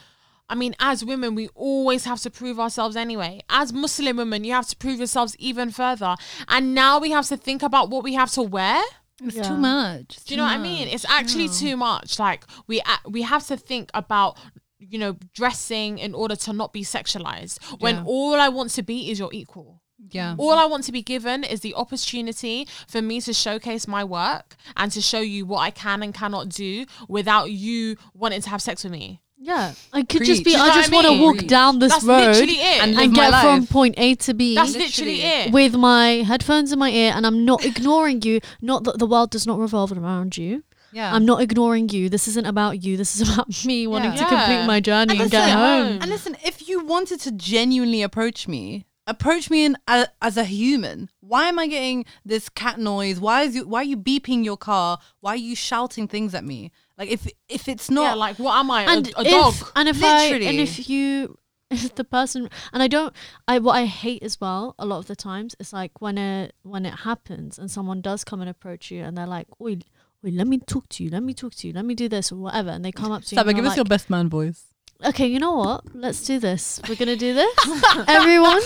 [0.49, 3.41] I mean, as women, we always have to prove ourselves anyway.
[3.49, 6.15] As Muslim women, you have to prove yourselves even further.
[6.47, 8.81] And now we have to think about what we have to wear.
[9.21, 9.43] It's Yeah.
[9.49, 10.05] too much.
[10.15, 10.87] It's Do you too know what I mean?
[10.87, 12.17] It's actually too much.
[12.19, 14.37] Like we we have to think about
[14.79, 17.57] you know dressing in order to not be sexualized.
[17.81, 18.03] When Yeah.
[18.05, 19.81] all I want to be is your equal.
[20.11, 20.35] Yeah.
[20.37, 24.55] All I want to be given is the opportunity for me to showcase my work
[24.75, 28.61] and to show you what I can and cannot do without you wanting to have
[28.61, 29.21] sex with me.
[29.39, 30.51] Yeah, I could just be.
[30.51, 31.49] You I just what I want to walk Preach.
[31.49, 32.35] down this That's road.
[32.49, 35.51] And and, live my get from point A to B That's literally it.
[35.53, 38.39] with my headphones in my ear, and I'm not ignoring you.
[38.61, 40.63] Not that the world does not revolve around you.
[40.91, 41.13] Yeah.
[41.13, 42.09] I'm not ignoring you.
[42.09, 42.97] This isn't about you.
[42.97, 44.27] This is about me wanting to Yeah.
[44.29, 45.99] complete my journey and, And get home.
[46.01, 50.43] And listen, if you wanted to genuinely approach me, approach me in a, as a
[50.43, 51.09] human.
[51.21, 53.19] Why am I getting this cat noise?
[53.19, 53.67] Why is you?
[53.67, 54.99] Why are you beeping your car?
[55.21, 56.71] Why are you shouting things at me?
[56.97, 58.83] Like if if it's not yeah, like what am I?
[58.83, 59.53] A- and a, if, dog?
[59.75, 61.37] and if I and if you
[61.69, 63.13] if the person and I don't
[63.47, 66.55] I what I hate as well a lot of the times it's like when it
[66.63, 69.79] when it happens and someone does come and approach you and they're like, Oi,
[70.23, 72.31] wait, let me talk to you, let me talk to you, let me do this
[72.31, 74.29] or whatever and they come up to you Saba, and give us your best man
[74.29, 74.73] voice.
[75.05, 75.83] Okay, you know what?
[75.93, 76.81] Let's do this.
[76.89, 77.55] We're gonna do this.
[78.07, 78.61] Everyone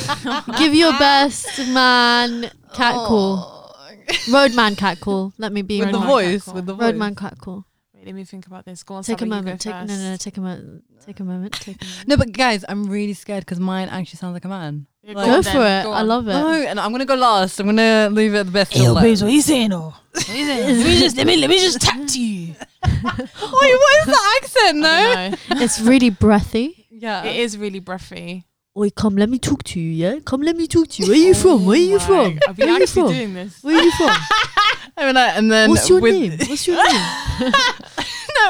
[0.57, 3.37] give your best man cat call.
[3.37, 3.93] Oh.
[4.31, 5.33] Roadman cat call.
[5.37, 6.83] Let me be with the voice, with the voice.
[6.83, 7.65] Roadman cat call.
[8.01, 8.81] Wait, let me think about this.
[8.81, 9.61] Go on, Take a Saba, you moment.
[9.61, 10.15] Take no, no, no.
[10.17, 10.83] Take a moment.
[11.05, 11.53] Take a moment.
[11.53, 12.07] Take a moment.
[12.07, 14.87] No, but guys, I'm really scared because mine actually sounds like a man.
[15.03, 15.83] Yeah, Like- Go on for then, it.
[15.83, 16.31] go I love it.
[16.33, 17.59] No, and I'm gonna go last.
[17.59, 18.73] I'm gonna leave it at the best.
[18.73, 19.03] Hey, yo, till last.
[19.03, 19.93] babes, what you saying, though?
[20.13, 20.77] What you saying?
[20.79, 22.55] let me just let me let me just tap to you.
[22.83, 24.77] Wait, what is the accent?
[24.79, 24.89] No.
[24.89, 25.63] I don't know.
[25.63, 26.87] It's really breathy.
[26.89, 27.23] Yeah.
[27.23, 28.45] it is really breathy.
[28.77, 30.19] Oi, come, let me talk to you, yeah?
[30.23, 31.09] Come, let me talk to you.
[31.09, 31.65] Where are you from?
[31.65, 32.15] Where are you Oh from?
[32.35, 33.11] my- Are we Where you actually from?
[33.11, 33.61] doing this?
[33.63, 34.09] Where are you from?
[34.97, 36.37] I mean, like, and then What's your with, name?
[36.47, 37.51] What's your name?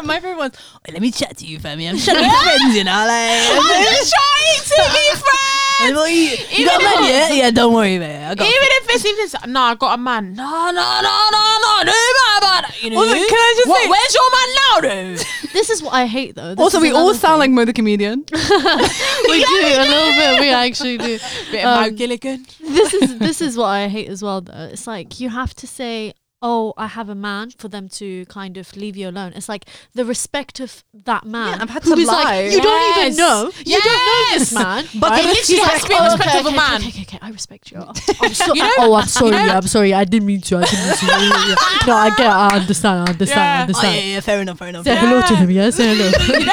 [0.05, 0.55] my favorite one's.
[0.75, 1.87] "Oh, let me chat to you, family.
[1.87, 2.91] I'm trying to be friends, you know.
[2.91, 3.09] Like,
[3.51, 5.95] I'm just trying to be friends.
[5.95, 7.29] Well, you, you got a man, yeah?
[7.33, 8.31] Yeah, don't worry, man.
[8.31, 10.35] I got Even if it's even s- no, I got a man.
[10.35, 12.75] No, no, no, no, no, no, about that.
[12.83, 12.97] You know.
[12.97, 14.81] Also, can I just What- say- where's your man now,
[15.17, 15.23] though?
[15.53, 16.49] this is what I hate, though.
[16.53, 17.55] This Also, we all sound like thing.
[17.55, 18.19] Mo the comedian.
[18.31, 20.39] we do a little bit.
[20.39, 21.17] We actually do.
[21.51, 22.45] Bit of Mo Um, Gilligan.
[22.59, 24.41] This is this is what I hate as well.
[24.41, 28.25] Though it's like you have to say, "Oh, I have a man," for them to
[28.25, 29.33] kind of leave you alone.
[29.35, 31.61] It's like the respect of that man.
[31.61, 32.41] I've had to is like, lie.
[32.43, 33.17] you don't even Yes.
[33.17, 33.51] know.
[33.65, 34.85] You don't know this man.
[34.99, 35.21] But right?
[35.23, 37.19] they literally He's has to be "Oh, respect okay, of a man." Okay, okay, okay,
[37.21, 37.77] I respect you.
[38.21, 39.35] I'm so, You know- oh, I'm sorry.
[39.37, 39.93] you know- I'm sorry.
[39.93, 40.57] I didn't mean to.
[40.57, 41.05] I didn't mean to.
[41.05, 41.87] Yeah, yeah, yeah.
[41.87, 42.19] No, I get.
[42.21, 43.07] it, I understand.
[43.07, 43.39] I understand.
[43.39, 43.57] I Yeah.
[43.57, 43.95] Oh, understand.
[43.95, 44.83] yeah, yeah, fair enough, fair enough.
[44.85, 45.49] Say hello to him.
[45.51, 46.11] Yeah, say hello.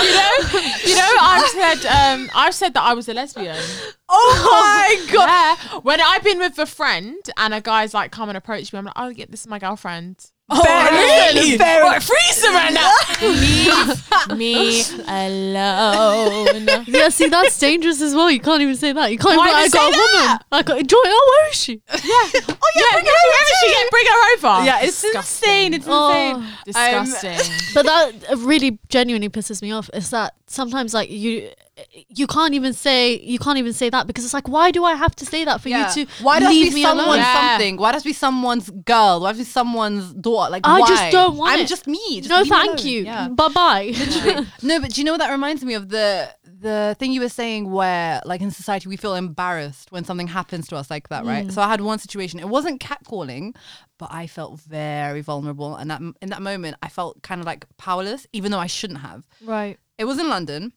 [0.00, 0.30] You know,
[0.86, 1.16] you know.
[1.20, 3.56] I've said, um, I've said that I was a lesbian.
[4.16, 5.26] Oh my god.
[5.26, 5.80] Yeah.
[5.80, 8.84] When I've been with a friend and a guy's like come and approach me, I'm
[8.84, 10.30] like, oh yeah, this is my girlfriend.
[10.50, 10.90] Oh,
[11.32, 11.56] really?
[11.56, 12.92] Fair Right, freeze right now.
[14.28, 16.84] Leave me alone.
[16.86, 18.30] yeah, see, that's dangerous as well.
[18.30, 19.10] You can't even say that.
[19.10, 19.56] You can't Why even.
[19.62, 20.38] I got a woman.
[20.52, 20.96] I got Joy.
[21.02, 21.72] Oh, where is she?
[21.88, 21.98] Yeah.
[21.98, 23.54] oh yeah, bring her over.
[23.60, 24.64] She get bring her over.
[24.66, 25.72] Yeah, it's Disgusting.
[25.72, 25.74] insane.
[25.74, 26.12] It's Oh.
[26.66, 27.04] insane.
[27.04, 27.30] disgusting.
[27.40, 31.50] Um, but that really genuinely pisses me off is that sometimes like you
[32.08, 34.94] you can't even say you can't even say that because it's like why do I
[34.94, 35.92] have to say that for Yeah.
[35.94, 37.18] you to why does leave be me someone's alone?
[37.18, 37.50] Yeah.
[37.50, 37.76] something?
[37.78, 39.20] Why does be someone's girl?
[39.20, 40.50] Why does be someone's daughter?
[40.52, 40.88] Like I why?
[40.88, 41.68] just don't want I'm it.
[41.68, 42.20] just me.
[42.20, 42.86] Just no, leave me thank alone.
[42.86, 43.04] you.
[43.04, 43.28] Yeah.
[43.28, 43.92] Bye bye.
[44.62, 47.28] no, but do you know what that reminds me of the the thing you were
[47.28, 51.24] saying where like in society we feel embarrassed when something happens to us like that,
[51.24, 51.48] right?
[51.48, 51.52] Mm.
[51.52, 52.38] So I had one situation.
[52.40, 53.54] It wasn't catcalling,
[53.98, 57.66] but I felt very vulnerable, and that in that moment I felt kind of like
[57.78, 59.24] powerless, even though I shouldn't have.
[59.44, 59.78] right.
[59.98, 60.72] It was in London.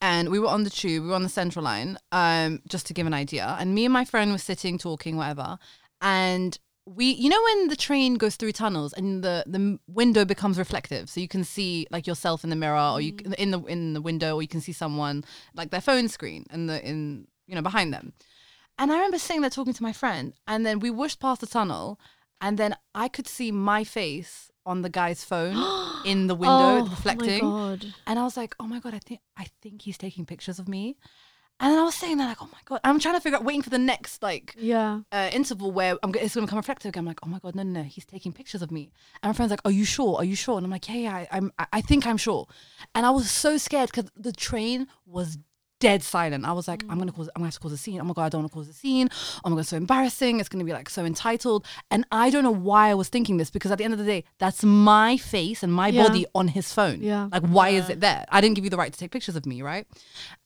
[0.00, 2.94] And we were on the tube, we were on the central line, um, just to
[2.94, 3.56] give an idea.
[3.58, 5.58] And me and my friend were sitting, talking, whatever.
[6.00, 10.58] And we, you know, when the train goes through tunnels and the the window becomes
[10.58, 13.60] reflective, so you can see like yourself in the mirror, or you c- in the
[13.64, 15.24] in the window, or you can see someone
[15.54, 18.12] like their phone screen in the in you know behind them.
[18.78, 21.46] And I remember sitting there talking to my friend, and then we whooshed past the
[21.46, 21.98] tunnel,
[22.40, 25.56] and then I could see my face on the guy's phone
[26.04, 27.40] in the window oh, reflecting.
[27.40, 27.86] god.
[28.06, 30.68] And I was like, oh my god, I think I think he's taking pictures of
[30.68, 30.96] me.
[31.60, 33.44] And then I was saying that like, oh my god, I'm trying to figure out,
[33.44, 35.00] waiting for the next like Yeah.
[35.12, 37.02] uh, interval where I'm it's gonna come reflective again.
[37.02, 38.90] I'm like, oh my god, no, no, no, he's taking pictures of me.
[39.22, 40.16] And my friend's like, are you sure?
[40.16, 40.56] Are you sure?
[40.56, 42.48] And I'm like, yeah, yeah, I, I'm, I- I think I'm sure.
[42.94, 45.38] And I was so scared because the train was
[45.84, 46.46] dead silent.
[46.46, 47.16] I was like, I'm gonna mm.
[47.16, 48.00] cause, I'm gonna have to cause a scene.
[48.00, 49.10] Oh my god, I don't want to cause a scene.
[49.44, 50.40] Oh my god, so embarrassing.
[50.40, 51.66] It's gonna be like so entitled.
[51.90, 54.06] And I don't know why I was thinking this because at the end of the
[54.06, 56.04] day, that's my face and my Yeah.
[56.04, 57.02] body on his phone.
[57.02, 57.28] Yeah.
[57.30, 58.24] Like, why is it there?
[58.30, 59.86] I didn't give you the right to take pictures of me, right?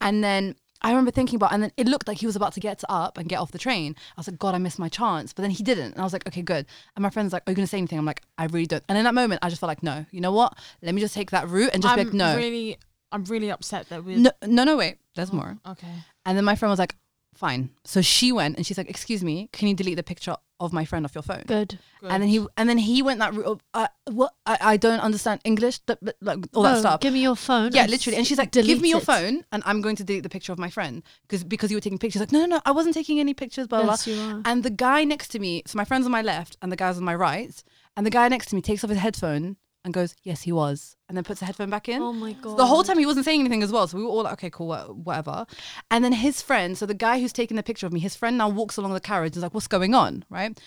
[0.01, 2.61] And then I remember thinking about, and then it looked like he was about to
[2.61, 3.97] get up and get off the train.
[4.17, 5.33] I was like, God, I missed my chance.
[5.33, 5.93] But then he didn't.
[5.93, 6.67] And I was like, okay, good.
[6.95, 7.99] And my friend's like, Are you going to say anything?
[7.99, 8.85] I'm like, I really don't.
[8.89, 10.57] And in that moment, I just felt like, no, you know what?
[10.83, 12.37] Let me just take that route and just be I'm like, no.
[12.37, 12.79] really,
[13.13, 14.17] I'm really upset that we.
[14.17, 15.57] no, no, no, wait, there's more.
[15.67, 15.95] Okay.
[16.27, 16.95] And then my friend was like,
[17.39, 17.71] fine.
[17.85, 20.85] So she went and she's like, excuse me, can you delete the picture of my
[20.85, 21.45] friend off your phone?
[21.47, 21.79] Good.
[22.03, 24.35] And then he and then he went that route of, uh, what?
[24.45, 27.01] I, I don't understand English, th- th- like all that stuff.
[27.01, 27.71] Give me your phone.
[27.73, 28.17] Yeah, literally.
[28.17, 29.05] And she's like, "Give me your it.
[29.05, 31.81] phone, and I'm going to delete the picture of my friend because because you were
[31.81, 33.69] taking pictures." Like, no, no, no, I wasn't taking any pictures.
[33.69, 33.93] Blah blah.
[33.93, 34.43] Yes, you are.
[34.45, 36.99] And the guy next to me, so my friend's on my left, and the guy's
[36.99, 37.63] on my right,
[37.97, 39.57] and the guy next to me takes off his headphone
[39.89, 42.03] and goes, "Yes, he was," and then puts the headphone back in.
[42.03, 42.59] Oh my god.
[42.59, 43.89] The whole time he wasn't saying anything as well.
[43.89, 45.47] So we were all like, okay, cool, whatever.
[45.91, 48.37] And then his friend, so the guy who's taking the picture of me, his friend
[48.37, 50.27] now walks along the carriage and is like, what's going on?
[50.29, 50.61] Right.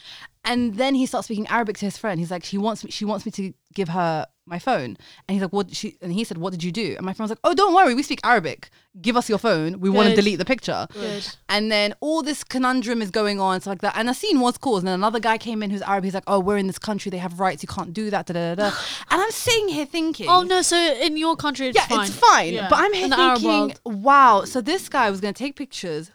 [0.43, 2.19] And then he starts speaking Arabic to his friend.
[2.19, 4.97] He's like, she wants me, she wants me to give her my phone.
[5.27, 6.93] And he's like, what she, and he said, what did you do?
[6.97, 7.95] And my friend was like, oh, don't worry.
[7.95, 8.69] We speak Arabic.
[9.01, 9.79] Give us your phone.
[9.79, 10.21] We want to Good.
[10.21, 10.85] delete the picture.
[10.93, 11.25] Good.
[11.49, 13.97] And then all this conundrum is going on, stuff like that.
[13.97, 14.83] And a scene was caused.
[14.83, 16.03] And then another guy came in who's Arab.
[16.03, 17.09] He's like, oh, we're in this country.
[17.09, 17.63] They have rights.
[17.63, 18.25] You can't do that.
[18.27, 18.75] Da, da, da, da.
[19.09, 20.61] and I'm sitting here thinking, Oh no!
[20.61, 22.07] So in your country, it's yeah, fine.
[22.07, 22.53] it's fine.
[22.53, 22.67] Yeah.
[22.69, 24.03] But I'm here In the Arab thinking, world.
[24.03, 24.43] wow.
[24.43, 26.11] So this guy was going to take pictures,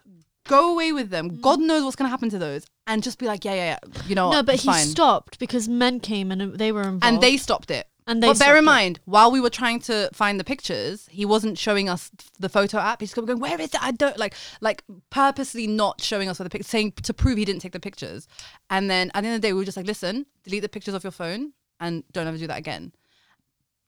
[0.47, 1.31] go away with them.
[1.31, 1.41] Mm.
[1.41, 4.03] God knows what's going to happen to those, and just be like, yeah, yeah, yeah.
[4.07, 4.85] You know, No, what, but it's he fine.
[4.85, 7.05] stopped because men came and they were involved.
[7.05, 7.87] and they stopped it.
[8.07, 8.29] And they.
[8.29, 8.67] but bear in it.
[8.67, 12.79] mind, while we were trying to find the pictures, he wasn't showing us the photo
[12.79, 13.01] app.
[13.01, 13.83] He's going, "Where is it?
[13.83, 17.45] I don't like, like purposely not showing us where the pictures, saying to prove he
[17.45, 18.29] didn't take the pictures."
[18.71, 20.69] And then at the end of the day, we were just like, "Listen, delete the
[20.69, 22.93] pictures off your phone and don't ever do that again."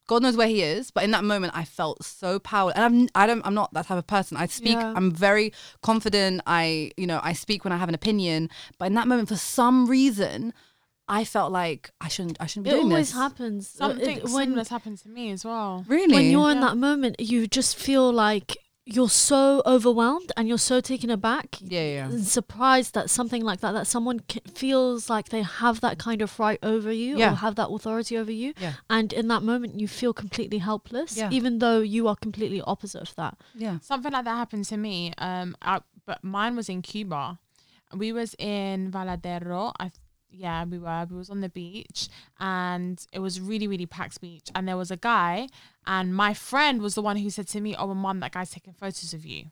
[0.08, 2.76] God knows where he is, but in that moment, I felt so powerless.
[2.76, 4.38] And I'm, I don't, I'm not that type of person.
[4.38, 4.94] I speak, Yeah.
[4.96, 5.52] I'm very
[5.82, 6.40] confident.
[6.46, 8.48] I, you know, I speak when I have an opinion.
[8.78, 10.54] But in that moment, for some reason,
[11.08, 13.12] I felt like I shouldn't, I shouldn't be It doing this.
[13.12, 13.68] It always happens.
[13.68, 15.84] Something it- when similar happened to me as well.
[15.88, 16.14] Really?
[16.14, 18.56] when you're in that moment, you just feel like
[18.90, 21.56] you're so overwhelmed and you're so taken aback.
[21.60, 22.04] yeah, yeah.
[22.08, 26.22] and surprised that something like that that someone c- feels like they have that kind
[26.22, 27.32] of right over you Yeah.
[27.32, 28.72] or have that authority over you Yeah.
[28.88, 31.28] and in that moment you feel completely helpless Yeah.
[31.30, 33.78] even though you are completely opposite of that Yeah.
[33.82, 35.12] Something like that happened to me.
[35.18, 37.38] Um, I, but mine was in Cuba.
[37.94, 39.72] We was in Varadero.
[39.78, 39.90] I
[40.30, 41.06] yeah, we were.
[41.10, 42.08] We was on the beach,
[42.38, 44.50] and it was really, really packed beach.
[44.54, 45.48] And there was a guy,
[45.86, 48.72] and my friend was the one who said to me, "Oh, mum, that guy's taking
[48.74, 49.46] photos of you."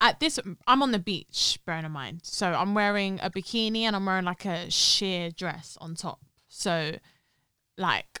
[0.00, 1.58] At this, I'm on the beach.
[1.64, 5.76] Bearing in mind, so I'm wearing a bikini and I'm wearing like a sheer dress
[5.80, 6.20] on top.
[6.48, 6.96] So,
[7.78, 8.20] like,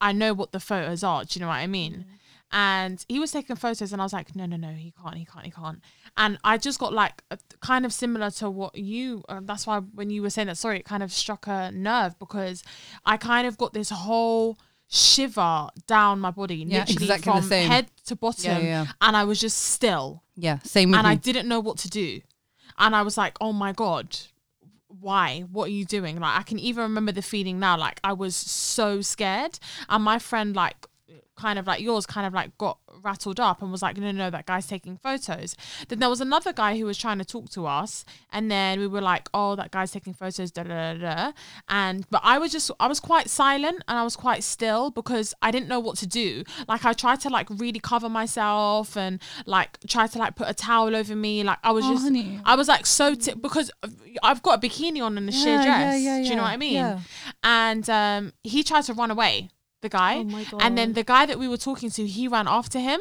[0.00, 1.24] I know what the photos are.
[1.24, 1.92] Do you know what I mean?
[1.92, 2.12] Mm-hmm.
[2.52, 5.24] and he was taking photos and i was like no no no he can't he
[5.24, 5.80] can't he can't
[6.16, 9.78] and i just got like a, kind of similar to what you uh, that's why
[9.78, 12.62] when you were saying that sorry, it kind of struck a nerve because
[13.04, 14.58] i kind of got this whole
[14.88, 18.86] shiver down my body Yeah, literally exactly from head to bottom Yeah, yeah.
[19.00, 20.58] and i was just still Yeah.
[20.60, 21.12] Same with and me.
[21.12, 22.20] I didn't know what to do.
[22.78, 24.16] And I was like, oh my God,
[25.00, 25.44] why?
[25.50, 26.20] What are you doing?
[26.20, 27.78] Like, I can even remember the feeling now.
[27.78, 29.58] Like, I was so scared.
[29.88, 30.86] And my friend, like,
[31.36, 34.12] kind of like yours, kind of like got rattled up and was like, no, no,
[34.12, 35.54] no, that guy's taking photos.
[35.88, 38.04] Then there was another guy who was trying to talk to us.
[38.32, 41.32] And then we were like, oh, that guy's taking photos, da da da da.
[41.68, 45.34] And, but I was just, I was quite silent and I was quite still because
[45.42, 46.42] I didn't know what to do.
[46.68, 50.54] Like, I tried to like really cover myself and like try to like put a
[50.54, 51.42] towel over me.
[51.44, 52.40] Like, I was Oh, just, honey.
[52.44, 53.70] I was like so, t- because
[54.22, 56.00] I've got a bikini on and a sheer Yeah, dress.
[56.02, 57.02] yeah, yeah, Do you know what I mean?
[57.42, 59.50] And um, he tried to run away,
[59.86, 60.14] the guy.
[60.18, 63.00] Oh my And then the guy that we were talking to, he ran after him.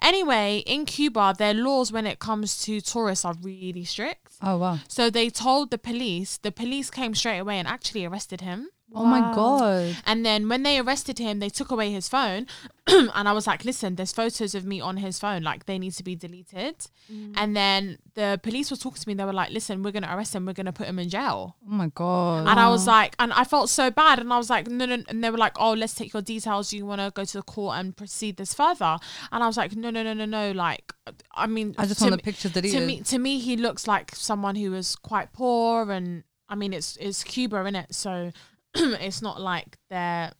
[0.00, 4.32] Anyway, in Cuba, their laws when it comes to tourists are really strict.
[4.42, 4.78] oh wow.
[4.88, 8.68] So they told the police, the police came straight away and actually arrested him.
[8.94, 9.96] Oh my god.
[10.04, 12.46] And then when they arrested him, they took away his phone.
[12.86, 15.42] and I was like, listen, there's photos of me on his phone.
[15.42, 16.76] Like, they need to be deleted.
[17.12, 17.34] Mm.
[17.36, 19.14] And then the police were talking to me.
[19.14, 20.44] They were like, listen, we're going to arrest him.
[20.44, 21.56] We're going to put him in jail.
[21.64, 22.48] Oh my god.
[22.48, 24.18] And I was like, and I felt so bad.
[24.18, 25.02] And I was like, no, no.
[25.08, 26.70] And they were like, oh, let's take your details.
[26.70, 28.98] Do you want to go to the court and proceed this further?
[29.30, 30.50] And I was like, no, no, no, no, no.
[30.50, 30.92] Like,
[31.34, 32.86] I mean, I just to want the me- pictures to deleted.
[32.86, 36.96] me, to me, he looks like someone who is quite poor, and I mean, it's
[36.96, 38.32] it's Cuba in it, so
[38.74, 40.32] it's not like they're.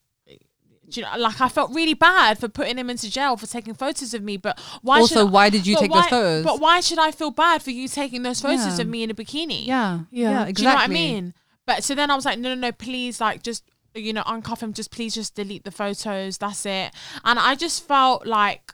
[0.89, 3.74] do You know, like I felt really bad for putting him into jail for taking
[3.74, 5.01] photos of me, but why?
[5.01, 6.45] Also, should, why did you take why, those photos?
[6.45, 8.81] But why should I feel bad for you taking those photos Yeah.
[8.83, 9.66] of me in a bikini?
[9.66, 10.47] yeah, Yeah.
[10.47, 11.35] yeah, Do you know what I mean?
[11.66, 13.64] But so then I was like, no, no, no, please, like, just
[13.95, 14.72] you know, uncuff him.
[14.72, 16.39] Just please, just delete the photos.
[16.39, 16.93] That's it.
[17.24, 18.72] And I just felt like,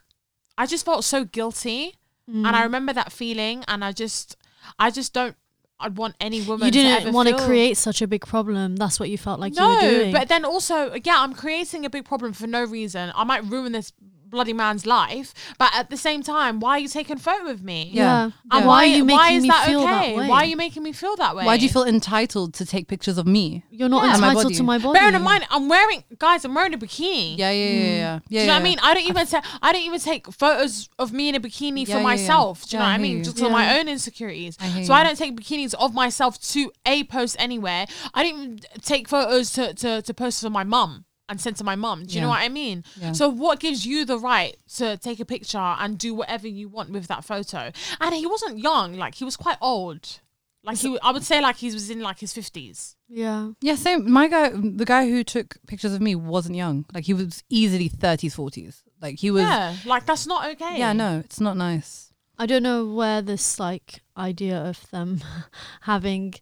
[0.57, 1.95] I just felt so guilty,
[2.27, 2.53] and Mm.
[2.53, 3.63] I remember that feeling.
[3.67, 4.35] And I just,
[4.79, 5.35] I just don't.
[5.79, 6.65] I'd want any woman.
[6.65, 8.75] You didn't want to create such a big problem.
[8.75, 10.11] That's what you felt like no, you were doing.
[10.11, 13.11] but then also, yeah, I'm creating a big problem for no reason.
[13.15, 13.93] I might ruin this
[14.29, 17.63] bloody man's life, but at the same time, why are you taking a photo of
[17.63, 17.89] me?
[17.93, 18.23] yeah.
[18.25, 19.89] And And why, why are you making why is me that feel okay?
[20.13, 20.27] that way?
[20.29, 21.45] Why are you making me feel that way?
[21.45, 23.63] Why do you feel entitled to take pictures of me?
[23.69, 24.09] You're not Yeah.
[24.17, 24.55] My entitled body.
[24.55, 24.99] to my body.
[24.99, 27.37] Bearing in mind, I'm wearing, guys, I'm wearing a bikini.
[27.37, 27.95] Yeah, yeah, yeah, yeah.
[27.95, 28.79] yeah Do you know what I mean?
[28.81, 31.85] I don't even take I don't even take photos of me in a bikini Yeah,
[31.85, 32.03] for yeah, yeah.
[32.03, 32.65] myself.
[32.67, 33.17] Do you know I what I mean?
[33.17, 33.23] you.
[33.23, 34.57] Just for my own insecurities.
[34.59, 37.85] I hear So I don't take bikinis of myself to a post anywhere.
[38.13, 41.75] I don't take photos to to, to post for my mum and sent to my
[41.75, 42.05] mum.
[42.05, 42.31] Do you know Yeah.
[42.31, 42.83] what I mean?
[42.99, 43.11] Yeah.
[43.11, 46.89] So what gives you the right to take a picture and do whatever you want
[46.91, 47.71] with that photo?
[47.99, 50.19] And he wasn't young, like he was quite old.
[50.63, 52.95] Like he, I would say, like he was in like his fifties.
[53.07, 53.51] Yeah.
[53.61, 54.09] Yeah, same.
[54.11, 56.83] My guy, the guy who took pictures of me, wasn't young.
[56.93, 58.83] Like he was easily thirties, forties.
[59.01, 59.43] Like he was.
[59.43, 60.77] Yeah, like that's not okay.
[60.77, 62.11] Yeah, no, it's not nice.
[62.37, 65.21] I don't know where this like idea of them
[65.81, 66.33] having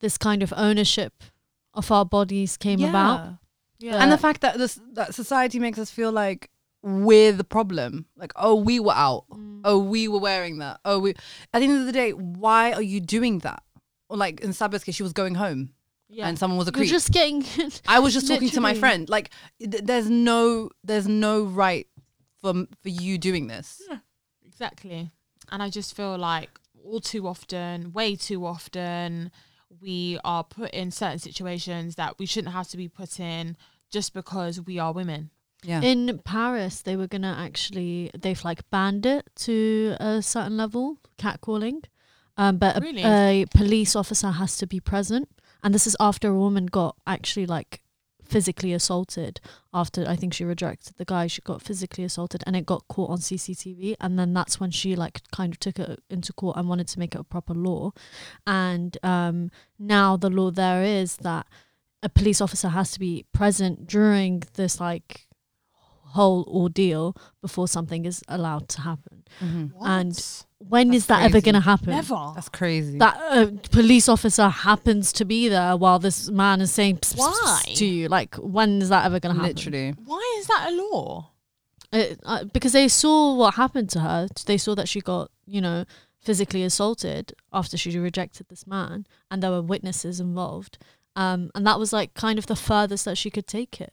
[0.00, 1.22] this kind of ownership
[1.72, 3.36] of our bodies came about.
[3.82, 4.02] Yeah.
[4.02, 6.50] and the fact that this that society makes us feel like
[6.82, 8.06] we're the problem.
[8.16, 9.24] Like, oh, we were out.
[9.30, 9.60] Mm.
[9.64, 10.80] Oh, we were wearing that.
[10.84, 11.10] Oh, we.
[11.52, 13.62] At the end of the day, why are you doing that?
[14.08, 15.70] Or like in Saba's case, she was going home
[16.08, 16.28] yeah.
[16.28, 16.90] and someone was a You're creep.
[16.90, 17.44] just getting
[17.88, 19.08] I was just talking to my friend.
[19.08, 21.86] Like, th- there's no, there's no right
[22.40, 22.52] for
[22.82, 23.80] for you doing this.
[23.88, 23.98] Yeah,
[24.46, 25.10] Exactly.
[25.50, 26.50] And I just feel like
[26.84, 29.30] all too often, way too often,
[29.80, 33.56] we are put in certain situations that we shouldn't have to be put in
[33.92, 35.30] just because we are women.
[35.64, 35.80] Yeah.
[35.80, 36.82] in Paris.
[36.82, 41.84] They were gonna actually they've like banned it to a certain level, catcalling.
[42.36, 43.02] Um, but a, Really?
[43.04, 45.28] a police officer has to be present,
[45.62, 47.80] and this is after a woman got actually like
[48.24, 49.40] physically assaulted.
[49.72, 53.10] After I think she rejected the guy, she got physically assaulted, and it got caught
[53.10, 53.94] on CCTV.
[54.00, 56.98] And then that's when she like kind of took it into court and wanted to
[56.98, 57.92] make it a proper law.
[58.48, 61.46] And um, now the law there is that
[62.02, 65.26] a police officer has to be present during this like
[66.14, 69.22] whole ordeal before something is allowed to happen.
[69.40, 69.72] Mhm.
[69.80, 71.90] And when That's is that ever going to happen?
[71.90, 72.32] never.
[72.34, 72.98] That's crazy.
[72.98, 77.18] That a police officer happens to be there while this man is saying pss, pss,
[77.18, 77.62] Why?
[77.66, 78.08] pss to you.
[78.08, 79.56] Like, when is that ever going to happen?
[79.56, 79.94] Literally.
[80.04, 81.30] Why is that a law?
[81.92, 84.28] It, uh, because they saw what happened to her.
[84.46, 85.84] They saw that she got, you know,
[86.20, 90.78] physically assaulted after she rejected this man, and there were witnesses involved.
[91.14, 93.92] Um, and that was like kind of the furthest that she could take it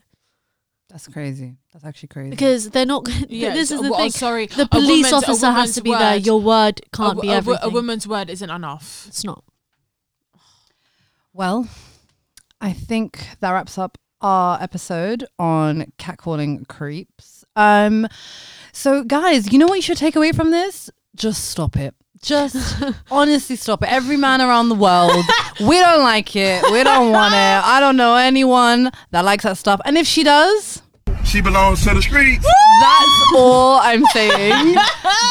[0.89, 1.57] That's crazy.
[1.73, 2.29] That's actually crazy.
[2.29, 3.07] because they're not.
[3.29, 4.11] Yeah, this is the well, thing.
[4.11, 6.15] sorry, The police officer has to be there.
[6.15, 7.63] Your word can't a, be a- a- everything.
[7.63, 9.05] A woman's word isn't enough.
[9.07, 9.43] It's not.
[11.33, 11.67] Well,
[12.59, 17.45] I think that wraps up our episode on catcalling creeps.
[17.55, 18.07] Um,
[18.73, 20.89] so guys, you know what you should take away from this?
[21.15, 21.93] Just stop it.
[22.21, 23.89] Just honestly stop it.
[23.91, 25.23] Every man around the world,
[25.59, 26.63] we don't like it.
[26.71, 27.37] We don't want it.
[27.37, 29.79] I don't know anyone that likes that stuff.
[29.85, 30.81] And if she does,
[31.23, 32.45] She belongs to the streets.
[32.81, 34.75] that's all I'm saying.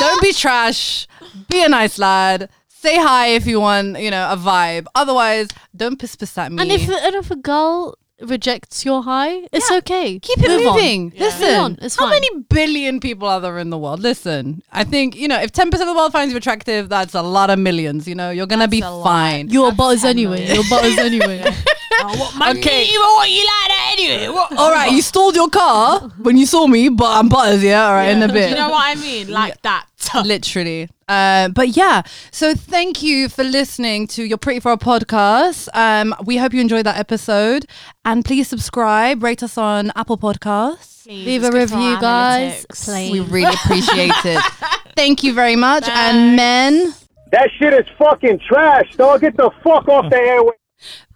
[0.00, 1.06] Don't be trash.
[1.48, 2.48] Be a nice lad.
[2.68, 4.86] Say hi if you want, you know, a vibe.
[4.94, 6.62] Otherwise, don't piss piss at me.
[6.62, 10.18] And if and if a girl rejects your high, it's okay.
[10.18, 10.74] Keep it Move on.
[10.74, 11.12] moving.
[11.16, 11.78] Listen, Move on.
[11.82, 12.20] It's how fine.
[12.20, 14.00] many billion people are there in the world?
[14.00, 17.14] Listen, I think you know if ten percent of the world finds you attractive, that's
[17.14, 18.08] a lot of millions.
[18.08, 19.04] You know, you're gonna be a lot.
[19.04, 19.48] fine.
[19.50, 20.52] Your butters anyway.
[20.52, 21.44] Your butters anyway.
[22.00, 22.84] Oh, okay.
[22.84, 24.28] You want you like that anyway?
[24.28, 24.52] What?
[24.56, 27.60] All right, you stalled your car when you saw me, but I'm butters.
[27.62, 28.50] Yeah, all right, in a Do bit.
[28.50, 29.28] you know what I mean?
[29.28, 29.86] Like that.
[30.24, 30.88] Literally.
[31.08, 35.68] Uh, but yeah, so thank you for listening to your Pretty for a podcast.
[35.74, 37.66] Um, we hope you enjoyed that episode,
[38.04, 41.04] and please subscribe, rate us on Apple Podcasts.
[41.04, 42.66] Please, Leave a review, guys.
[42.70, 43.10] Please.
[43.10, 44.42] We really appreciate it.
[44.96, 46.94] Thank you very much, and men.
[47.32, 49.22] That shit is fucking trash, dog.
[49.22, 50.52] Get the fuck off the airway.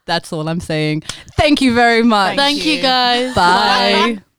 [0.06, 1.02] That's all I'm saying.
[1.36, 2.36] Thank you very much.
[2.36, 2.82] Thank you you.
[2.82, 3.34] guys.
[3.34, 4.22] Bye.